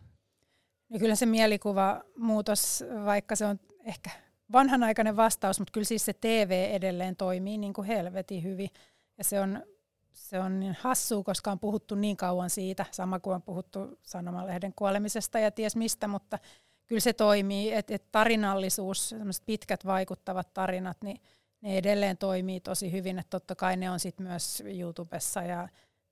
Ja 0.90 1.00
kyllä 1.00 1.16
se 1.16 1.26
mielikuva 1.26 2.04
muutos, 2.18 2.84
vaikka 3.06 3.36
se 3.36 3.46
on 3.46 3.60
ehkä 3.86 4.10
vanhanaikainen 4.52 5.16
vastaus, 5.16 5.60
mutta 5.60 5.72
kyllä 5.72 5.86
siis 5.86 6.06
se 6.06 6.14
TV 6.14 6.70
edelleen 6.72 7.16
toimii 7.16 7.58
niin 7.58 7.74
kuin 7.74 7.88
helvetin 7.88 8.44
hyvin. 8.44 8.70
Ja 9.18 9.24
se 9.24 9.40
on, 9.40 9.64
se 10.12 10.40
on 10.40 10.60
niin 10.60 10.78
hassua, 10.82 11.24
koska 11.24 11.52
on 11.52 11.60
puhuttu 11.60 11.96
niin 11.96 12.18
kauan 12.18 12.50
siitä, 12.50 12.86
sama 12.92 13.20
kuin 13.20 13.36
on 13.36 13.42
puhuttu 13.42 14.00
sanomalehden 14.02 14.74
kuolemisesta 14.76 15.40
ja 15.40 15.52
ties 15.52 15.76
mistä, 15.76 16.08
mutta 16.08 16.40
kyllä 16.88 17.00
se 17.00 17.14
toimii, 17.14 17.74
että 17.74 17.96
et 17.96 18.12
tarinallisuus, 18.12 19.16
pitkät 19.46 19.86
vaikuttavat 19.86 20.54
tarinat, 20.54 20.98
niin 21.04 21.22
ne 21.62 21.78
edelleen 21.78 22.18
toimii 22.18 22.60
tosi 22.60 22.92
hyvin, 22.92 23.20
että 23.20 23.30
totta 23.30 23.56
kai 23.56 23.78
ne 23.78 23.92
on 23.92 24.00
sitten 24.00 24.28
myös 24.28 24.64
YouTubessa 24.66 25.44
ja 25.44 25.70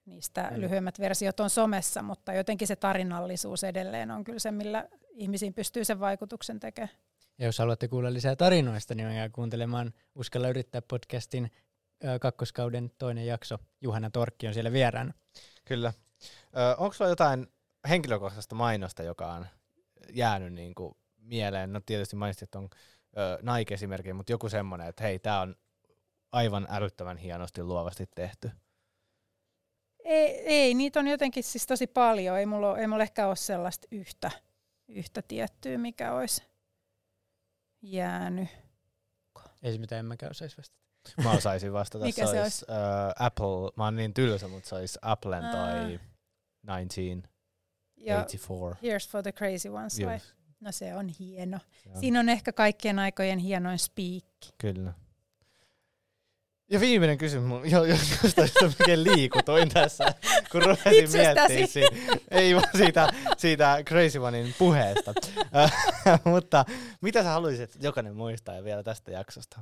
niistä 0.10 0.44
Mm. 0.44 0.56
mm. 0.56 0.62
lyhyemmät 0.62 1.00
versiot 1.00 1.40
on 1.40 1.50
somessa, 1.50 2.02
mutta 2.02 2.34
jotenkin 2.34 2.68
se 2.68 2.76
tarinallisuus 2.76 3.64
edelleen 3.64 4.12
on 4.12 4.24
kyllä 4.24 4.40
se, 4.40 4.52
millä 4.52 4.88
ihmisiin 5.10 5.54
pystyy 5.54 5.86
sen 5.86 6.00
vaikutuksen 6.00 6.60
tekemään. 6.60 6.96
Ja 7.38 7.46
jos 7.46 7.60
haluatte 7.60 7.88
kuulla 7.88 8.14
lisää 8.14 8.36
tarinoista, 8.36 8.96
niin 8.96 9.16
jää 9.16 9.30
kuuntelemaan 9.30 9.94
Uskalla 10.16 10.50
yrittää 10.50 10.82
podcastin 10.82 11.52
kakkoskauden 12.22 12.92
toinen 12.98 13.26
jakso. 13.26 13.58
Juhana 13.82 14.10
Torkki 14.10 14.48
on 14.48 14.54
siellä 14.54 14.72
vieraana. 14.72 15.14
Kyllä. 15.66 15.94
Onko 16.78 16.94
sulla 16.94 17.10
jotain 17.10 17.48
henkilökohtaista 17.90 18.56
mainosta, 18.56 19.04
joka 19.04 19.34
on 19.34 19.48
jäänyt 20.14 20.54
niinku 20.54 20.98
mieleen? 21.18 21.74
No 21.74 21.82
tietysti 21.86 22.16
mainitsit, 22.16 22.44
että 22.44 22.60
on 22.60 22.70
ö, 23.18 23.40
Nike-esimerkki, 23.42 24.14
mutta 24.14 24.32
joku 24.32 24.50
semmoinen, 24.50 24.88
että 24.88 25.04
hei, 25.04 25.20
tämä 25.20 25.42
on 25.42 25.56
aivan 26.32 26.68
älyttömän 26.70 27.18
hienosti 27.18 27.64
luovasti 27.64 28.06
tehty. 28.16 28.52
Ei, 30.10 30.40
ei, 30.46 30.74
niitä 30.74 31.00
on 31.00 31.08
jotenkin 31.08 31.44
siis 31.44 31.68
tosi 31.68 31.88
paljon. 31.88 32.38
Ei 32.40 32.46
mulla, 32.46 32.78
ei 32.78 32.88
mulla 32.88 33.04
ehkä 33.04 33.28
ole 33.28 33.36
sellaista 33.36 33.88
yhtä, 33.92 34.32
yhtä 34.88 35.22
tiettyä, 35.22 35.78
mikä 35.78 36.14
olisi 36.14 36.44
jäänyt. 37.82 38.50
Ei 39.64 39.72
se 39.74 39.78
mitään, 39.78 40.00
en 40.00 40.06
mäkään 40.06 40.30
osaisi 40.32 40.58
vastata. 40.58 40.80
Mä 41.24 41.32
osaisin 41.32 41.74
vastata. 41.74 42.06
Mikä 42.06 42.28
se 42.28 42.42
olisi? 42.42 42.66
Ö, 42.70 42.74
Apple, 43.20 43.72
mä 43.76 43.84
oon 43.84 43.96
niin 43.96 44.14
tylsä, 44.14 44.48
mutta 44.48 44.70
se 44.70 44.76
olisi 44.76 45.00
Applen 45.02 45.46
Aa. 45.46 45.52
tai 45.52 46.00
1984. 46.66 47.30
Ja 47.98 48.26
Here's 48.82 49.10
for 49.12 49.24
the 49.24 49.32
crazy 49.32 49.70
ones, 49.70 50.02
vai? 50.06 50.14
Just, 50.16 50.34
No 50.60 50.72
se 50.72 50.96
on 50.96 51.08
hieno. 51.20 51.60
on. 51.96 52.00
Siinä 52.00 52.20
on 52.20 52.30
ehkä 52.30 52.54
kaikkien 52.54 53.00
aikojen 53.00 53.40
hienoin 53.40 53.80
spiikki. 53.80 54.50
Kyllä. 54.58 54.94
Ja 56.72 56.80
viimeinen 56.80 57.18
kysymys, 57.18 57.50
mun- 57.50 57.72
jo, 57.72 57.84
jo, 57.84 57.96
jostain 58.24 58.48
sitä 58.48 58.66
oikein 58.66 59.04
liikutoin 59.04 59.70
tässä, 59.70 60.14
kun 60.52 60.62
rupesin 60.62 61.12
miettimään 61.12 61.68
siitä, 61.70 61.96
ei 62.32 62.56
vaan 62.56 62.68
siitä, 62.78 63.08
siitä 63.38 63.78
Crazy 63.86 64.20
Onein 64.20 64.56
puheesta. 64.58 65.14
Äh, 65.58 65.72
Mutta 66.24 66.66
mitä 67.02 67.24
sä 67.24 67.30
haluaisit, 67.30 67.62
että 67.62 67.88
jokainen 67.88 68.16
muistaa 68.16 68.64
vielä 68.64 68.84
tästä 68.84 69.12
jaksosta? 69.12 69.60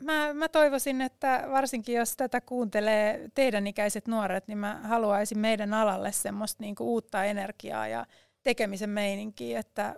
Mä, 0.00 0.34
mä 0.34 0.48
toivoisin, 0.48 1.00
että 1.00 1.44
varsinkin 1.50 1.94
jos 1.94 2.16
tätä 2.16 2.40
kuuntelee 2.40 3.28
teidän 3.34 3.66
ikäiset 3.66 4.08
nuoret, 4.08 4.48
niin 4.48 4.58
mä 4.58 4.80
haluaisin 4.84 5.38
meidän 5.38 5.74
alalle 5.74 6.12
semmoista 6.12 6.62
niinku 6.62 6.92
uutta 6.92 7.24
energiaa 7.24 7.88
ja 7.88 8.06
tekemisen 8.42 8.90
meininkiä, 8.90 9.60
että 9.60 9.96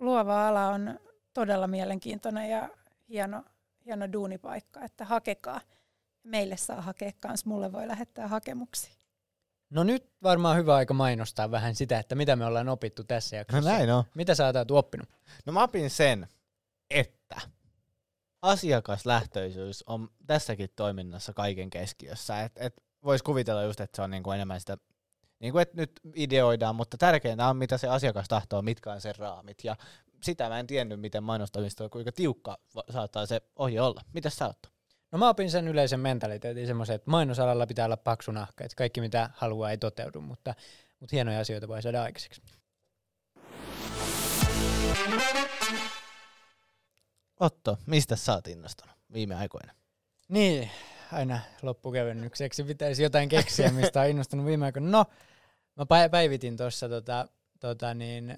luova 0.00 0.48
ala 0.48 0.68
on 0.68 1.00
todella 1.34 1.66
mielenkiintoinen 1.66 2.50
ja 2.50 2.68
hieno, 3.08 3.44
hieno 3.84 4.12
duunipaikka, 4.12 4.84
että 4.84 5.04
hakekaa. 5.04 5.60
Meille 6.22 6.56
saa 6.56 6.80
hakea 6.82 7.12
kans, 7.20 7.44
mulle 7.46 7.72
voi 7.72 7.88
lähettää 7.88 8.28
hakemuksia. 8.28 8.94
No 9.70 9.84
nyt 9.84 10.10
varmaan 10.22 10.56
hyvä 10.56 10.74
aika 10.74 10.94
mainostaa 10.94 11.50
vähän 11.50 11.74
sitä, 11.74 11.98
että 11.98 12.14
mitä 12.14 12.36
me 12.36 12.46
ollaan 12.46 12.68
opittu 12.68 13.04
tässä 13.04 13.36
No 13.36 13.38
jaksossa. 13.38 13.70
näin 13.70 13.90
on. 13.90 14.04
Mitä 14.14 14.34
sä 14.34 14.46
oot 14.46 14.70
oppinut? 14.70 15.08
No 15.46 15.52
mä 15.52 15.62
opin 15.62 15.90
sen, 15.90 16.28
että 16.90 17.40
asiakaslähtöisyys 18.42 19.84
on 19.86 20.08
tässäkin 20.26 20.70
toiminnassa 20.76 21.32
kaiken 21.32 21.70
keskiössä. 21.70 22.42
Et, 22.42 22.52
et 22.56 22.84
Voisi 23.04 23.24
kuvitella 23.24 23.62
just, 23.62 23.80
että 23.80 23.96
se 23.96 24.02
on 24.02 24.10
niinku 24.10 24.30
enemmän 24.30 24.60
sitä, 24.60 24.76
niinku 25.40 25.58
että 25.58 25.76
nyt 25.76 26.00
ideoidaan, 26.14 26.76
mutta 26.76 26.98
tärkeintä 26.98 27.48
on, 27.48 27.56
mitä 27.56 27.78
se 27.78 27.88
asiakas 27.88 28.28
tahtoo, 28.28 28.62
mitkä 28.62 28.92
on 28.92 29.00
sen 29.00 29.16
raamit. 29.18 29.64
Ja 29.64 29.76
sitä 30.24 30.48
mä 30.48 30.58
en 30.58 30.66
tiennyt, 30.66 31.00
miten 31.00 31.22
mainostoimisto, 31.22 31.88
kuinka 31.90 32.12
tiukka 32.12 32.58
saattaa 32.90 33.26
se 33.26 33.40
ohje 33.56 33.80
olla. 33.80 34.00
Mitäs 34.12 34.36
sä 34.36 34.46
oot? 34.46 34.58
No 35.12 35.18
mä 35.18 35.28
opin 35.28 35.50
sen 35.50 35.68
yleisen 35.68 36.00
mentaliteetin 36.00 36.66
semmoisen, 36.66 36.96
että 36.96 37.10
mainosalalla 37.10 37.66
pitää 37.66 37.84
olla 37.84 37.96
paksu 37.96 38.32
nahka, 38.32 38.64
että 38.64 38.76
kaikki 38.76 39.00
mitä 39.00 39.30
haluaa 39.34 39.70
ei 39.70 39.78
toteudu, 39.78 40.20
mutta, 40.20 40.54
mutta 41.00 41.16
hienoja 41.16 41.40
asioita 41.40 41.68
voi 41.68 41.82
saada 41.82 42.02
aikaiseksi. 42.02 42.42
Otto, 47.40 47.78
mistä 47.86 48.16
sä 48.16 48.32
oot 48.32 48.46
innostunut 48.46 48.94
viime 49.12 49.34
aikoina? 49.34 49.72
Niin, 50.28 50.70
aina 51.12 51.40
loppukevennykseksi 51.62 52.64
pitäisi 52.64 53.02
jotain 53.02 53.28
keksiä, 53.28 53.70
mistä 53.70 54.00
on 54.00 54.08
innostunut 54.08 54.46
viime 54.46 54.64
aikoina. 54.66 54.90
No, 54.90 55.04
mä 55.76 55.84
pä- 55.84 56.10
päivitin 56.10 56.56
tuossa 56.56 56.88
tota, 56.88 57.28
tota 57.64 57.94
niin, 57.94 58.36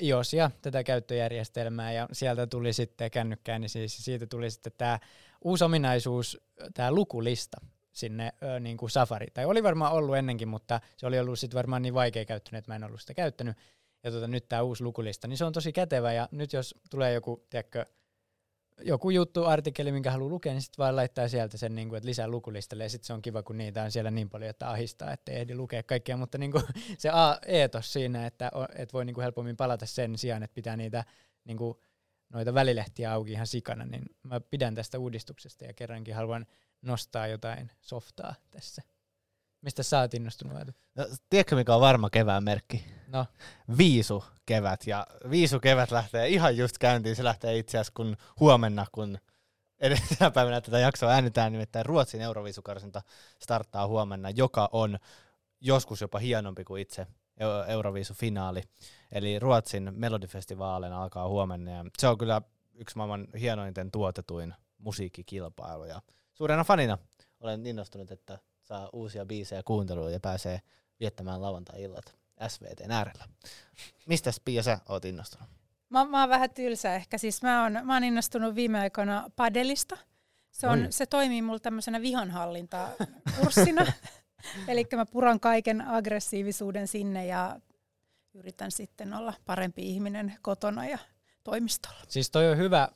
iOSia, 0.00 0.50
tätä 0.62 0.84
käyttöjärjestelmää, 0.84 1.92
ja 1.92 2.08
sieltä 2.12 2.46
tuli 2.46 2.72
sitten 2.72 3.10
kännykkään, 3.10 3.60
niin 3.60 3.68
siis 3.68 4.04
siitä 4.04 4.26
tuli 4.26 4.50
sitten 4.50 4.72
tämä 4.78 4.98
uusi 5.44 5.64
ominaisuus, 5.64 6.40
tämä 6.74 6.92
lukulista 6.92 7.60
sinne 7.92 8.32
ö, 8.42 8.60
niin 8.60 8.76
kuin 8.76 8.90
Safari. 8.90 9.26
Tai 9.34 9.44
oli 9.44 9.62
varmaan 9.62 9.92
ollut 9.92 10.16
ennenkin, 10.16 10.48
mutta 10.48 10.80
se 10.96 11.06
oli 11.06 11.18
ollut 11.18 11.38
sitten 11.38 11.56
varmaan 11.56 11.82
niin 11.82 11.94
vaikea 11.94 12.24
käyttönyt, 12.24 12.58
että 12.58 12.70
mä 12.70 12.76
en 12.76 12.84
ollut 12.84 13.00
sitä 13.00 13.14
käyttänyt. 13.14 13.56
Ja 14.04 14.10
tota, 14.10 14.28
nyt 14.28 14.48
tämä 14.48 14.62
uusi 14.62 14.84
lukulista, 14.84 15.28
niin 15.28 15.38
se 15.38 15.44
on 15.44 15.52
tosi 15.52 15.72
kätevä, 15.72 16.12
ja 16.12 16.28
nyt 16.30 16.52
jos 16.52 16.74
tulee 16.90 17.12
joku, 17.12 17.46
tiedätkö, 17.50 17.86
joku 18.82 19.10
juttu, 19.10 19.44
artikkeli, 19.44 19.92
minkä 19.92 20.10
haluaa 20.10 20.30
lukea, 20.30 20.52
niin 20.52 20.62
sitten 20.62 20.82
vaan 20.82 20.96
laittaa 20.96 21.28
sieltä 21.28 21.58
sen, 21.58 21.74
niin 21.74 21.88
kuin, 21.88 21.96
että 21.96 22.08
lisää 22.08 22.28
lukulistalle, 22.28 22.84
ja 22.84 22.90
sitten 22.90 23.06
se 23.06 23.12
on 23.12 23.22
kiva, 23.22 23.42
kun 23.42 23.58
niitä 23.58 23.82
on 23.82 23.90
siellä 23.90 24.10
niin 24.10 24.30
paljon, 24.30 24.50
että 24.50 24.70
ahistaa, 24.70 25.12
että 25.12 25.32
ei 25.32 25.38
ehdi 25.38 25.54
lukea 25.54 25.82
kaikkea, 25.82 26.16
mutta 26.16 26.38
niin 26.38 26.52
kuin, 26.52 26.64
se 26.98 27.10
a- 27.12 27.38
eetos 27.46 27.92
siinä, 27.92 28.26
että, 28.26 28.50
että 28.76 28.92
voi 28.92 29.04
niin 29.04 29.14
kuin 29.14 29.22
helpommin 29.22 29.56
palata 29.56 29.86
sen 29.86 30.18
sijaan, 30.18 30.42
että 30.42 30.54
pitää 30.54 30.76
niitä 30.76 31.04
niin 31.44 31.56
kuin, 31.56 31.74
noita 32.32 32.54
välilehtiä 32.54 33.12
auki 33.12 33.32
ihan 33.32 33.46
sikana, 33.46 33.84
niin 33.84 34.02
mä 34.22 34.40
pidän 34.40 34.74
tästä 34.74 34.98
uudistuksesta 34.98 35.64
ja 35.64 35.72
kerrankin 35.72 36.14
haluan 36.14 36.46
nostaa 36.82 37.26
jotain 37.26 37.70
softaa 37.80 38.34
tässä. 38.50 38.82
Mistä 39.62 39.82
sä 39.82 40.00
oot 40.00 40.14
innostunut? 40.14 40.58
No, 40.94 41.06
tiedätkö, 41.30 41.56
mikä 41.56 41.74
on 41.74 41.80
varma 41.80 42.10
kevään 42.10 42.44
merkki? 42.44 42.84
No, 43.06 43.26
Viisu 43.78 44.24
kevät. 44.46 44.86
Ja 44.86 45.06
viisu 45.30 45.60
kevät 45.60 45.90
lähtee 45.90 46.28
ihan 46.28 46.56
just 46.56 46.78
käyntiin. 46.78 47.16
Se 47.16 47.24
lähtee 47.24 47.58
itse 47.58 47.78
asiassa 47.78 47.92
kun 47.96 48.16
huomenna, 48.40 48.86
kun 48.92 49.18
edellisenä 49.80 50.30
päivänä 50.30 50.60
tätä 50.60 50.78
jaksoa 50.78 51.10
äänitään, 51.10 51.52
nimittäin 51.52 51.86
Ruotsin 51.86 52.20
Euroviisukarsinta 52.20 53.02
starttaa 53.38 53.86
huomenna, 53.86 54.30
joka 54.30 54.68
on 54.72 54.98
joskus 55.60 56.00
jopa 56.00 56.18
hienompi 56.18 56.64
kuin 56.64 56.82
itse 56.82 57.06
Eu- 57.40 57.70
Euroviisufinaali. 57.70 58.62
Eli 59.12 59.38
Ruotsin 59.38 59.92
Melodifestivaalin 59.96 60.92
alkaa 60.92 61.28
huomenna. 61.28 61.70
Ja 61.70 61.84
se 61.98 62.08
on 62.08 62.18
kyllä 62.18 62.42
yksi 62.74 62.96
maailman 62.96 63.28
hienointen 63.40 63.90
tuotetuin 63.90 64.54
musiikkikilpailu. 64.78 65.84
Ja 65.84 66.02
suurena 66.34 66.64
fanina 66.64 66.98
olen 67.40 67.66
innostunut, 67.66 68.10
että 68.10 68.38
saa 68.68 68.90
uusia 68.92 69.26
biisejä 69.26 69.62
kuunteluun 69.62 70.12
ja 70.12 70.20
pääsee 70.20 70.60
viettämään 71.00 71.42
lauantai-illat 71.42 72.16
SVTn 72.48 72.90
äärellä. 72.90 73.24
Mistä 74.06 74.30
Pia 74.44 74.62
sä 74.62 74.78
oot 74.88 75.04
innostunut? 75.04 75.48
Mä, 75.88 76.04
mä 76.04 76.20
oon 76.20 76.28
vähän 76.28 76.50
tylsä 76.50 76.94
ehkä. 76.94 77.18
Siis 77.18 77.42
mä 77.42 77.62
oon, 77.62 77.78
mä 77.82 77.94
oon 77.94 78.04
innostunut 78.04 78.54
viime 78.54 78.80
aikoina 78.80 79.30
padelista. 79.36 79.96
Se, 80.50 80.66
on, 80.66 80.86
se 80.90 81.06
toimii 81.06 81.42
mulla 81.42 81.58
tämmöisenä 81.58 82.02
vihanhallintakurssina. 82.02 83.86
Eli 84.68 84.86
mä 84.96 85.06
puran 85.06 85.40
kaiken 85.40 85.88
aggressiivisuuden 85.88 86.88
sinne 86.88 87.26
ja 87.26 87.60
yritän 88.34 88.70
sitten 88.70 89.14
olla 89.14 89.34
parempi 89.44 89.82
ihminen 89.82 90.34
kotona 90.42 90.86
ja 90.86 90.98
toimistolla. 91.44 92.00
Siis 92.08 92.30
toi 92.30 92.50
on 92.50 92.58
hyvä, 92.58 92.88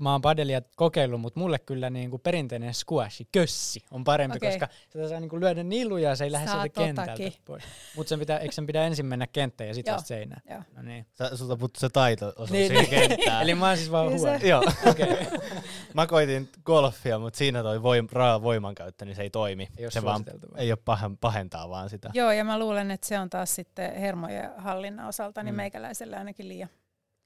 mä 0.00 0.12
oon 0.12 0.20
padelia 0.20 0.62
kokeillut, 0.76 1.20
mutta 1.20 1.40
mulle 1.40 1.58
kyllä 1.58 1.90
niin 1.90 2.10
kuin 2.10 2.22
perinteinen 2.22 2.74
squashi, 2.74 3.28
kössi, 3.32 3.82
on 3.90 4.04
parempi, 4.04 4.36
okay. 4.36 4.50
koska 4.50 4.68
sitä 4.88 5.08
saa 5.08 5.20
niin 5.20 5.28
kuin 5.28 5.40
lyödä 5.40 5.62
niin 5.62 5.88
lujaa 5.88 6.12
ja 6.12 6.16
se 6.16 6.24
ei 6.24 6.32
lähde 6.32 6.50
sieltä 6.50 6.68
kentältä 6.68 7.12
pois. 7.44 7.64
Mutta 7.96 8.08
sen 8.08 8.18
pitää, 8.18 8.38
eikö 8.38 8.54
sen 8.54 8.66
pitää 8.66 8.86
ensin 8.86 9.06
mennä 9.06 9.26
kenttään 9.26 9.68
ja 9.68 9.74
sitten 9.74 9.94
vasta 9.94 10.08
seinään? 10.08 10.42
Joo. 10.50 10.62
No 10.76 10.82
niin. 10.82 11.06
Sä, 11.12 11.36
sulta 11.36 11.56
puuttuu 11.56 11.80
se 11.80 11.88
taito 11.88 12.32
osuu 12.36 12.56
Niin, 12.56 12.68
siihen 12.68 12.84
niin. 12.90 13.08
kenttään. 13.08 13.42
Eli 13.42 13.54
mä 13.54 13.68
oon 13.68 13.76
siis 13.76 13.90
vaan 13.90 14.06
Kyllä 14.06 14.18
huono. 14.18 14.38
Joo. 14.44 14.62
Okei. 14.90 15.26
Mä 15.94 16.06
koitin 16.06 16.48
golfia, 16.64 17.18
mutta 17.18 17.36
siinä 17.36 17.62
toi 17.62 17.82
voim, 17.82 18.08
raa 18.12 18.42
voimankäyttö, 18.42 19.04
niin 19.04 19.16
se 19.16 19.22
ei 19.22 19.30
toimi. 19.30 19.68
Ei 19.76 19.90
se 19.90 20.02
vaan 20.02 20.24
ei 20.56 20.72
ole 20.72 20.78
pahen, 20.84 21.18
pahentaa 21.18 21.68
vaan 21.68 21.90
sitä. 21.90 22.10
Joo, 22.14 22.32
ja 22.32 22.44
mä 22.44 22.58
luulen, 22.58 22.90
että 22.90 23.06
se 23.06 23.18
on 23.18 23.30
taas 23.30 23.54
sitten 23.54 23.94
hermojen 23.94 24.50
hallinnan 24.56 25.08
osalta, 25.08 25.42
niin 25.42 25.54
Mm. 25.54 25.56
meikäläiselle 25.56 26.16
ainakin 26.16 26.48
liian 26.48 26.68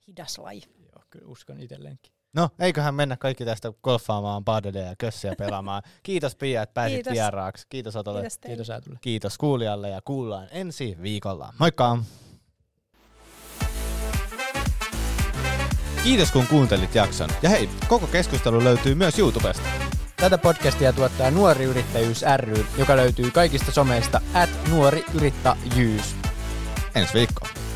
hidas 0.09 0.38
laji. 0.38 0.62
Joo, 0.78 1.03
kyllä 1.11 1.26
uskon 1.28 1.61
itselleenkin. 1.61 2.12
No, 2.35 2.49
eiköhän 2.59 2.95
mennä 2.95 3.16
kaikki 3.16 3.45
tästä 3.45 3.72
golfaamaan, 3.85 4.45
padelia 4.45 4.83
ja 4.83 4.95
kössiä 4.99 5.35
pelaamaan. 5.39 5.83
Kiitos 6.03 6.37
Pia, 6.37 6.62
että 6.62 6.74
pääsit 6.74 6.97
Kiitos. 6.97 7.12
vieraaksi. 7.12 7.66
Kiitos 7.68 7.97
Otolle. 7.97 8.20
Kiitos 8.20 8.39
teille. 8.39 8.64
Kiitos. 8.64 8.99
Kiitos 9.01 9.39
kuulijalle 9.39 9.89
ja 9.89 10.01
kuullaan 10.05 10.49
ensi 10.51 10.97
viikolla. 11.03 11.53
Moikka! 11.59 11.99
Kiitos 16.03 16.33
kun 16.33 16.47
kuuntelit 16.47 16.95
jakson. 16.95 17.31
Ja 17.43 17.49
hei, 17.49 17.70
koko 17.89 18.07
keskustelu 18.07 18.64
löytyy 18.64 18.95
myös 18.95 19.18
YouTubesta. 19.18 19.68
Tätä 20.16 20.39
podcastia 20.39 20.93
tuottaa 20.93 21.31
Nuori 21.31 21.64
Yrittäjyys 21.64 22.24
ry, 22.37 22.66
joka 22.79 22.97
löytyy 22.97 23.31
kaikista 23.31 23.72
someista 23.72 24.20
at 24.35 24.51
nuori 24.70 25.05
yrittäjyys. 25.14 26.16
Ensi 26.95 27.14
viikkoon. 27.14 27.68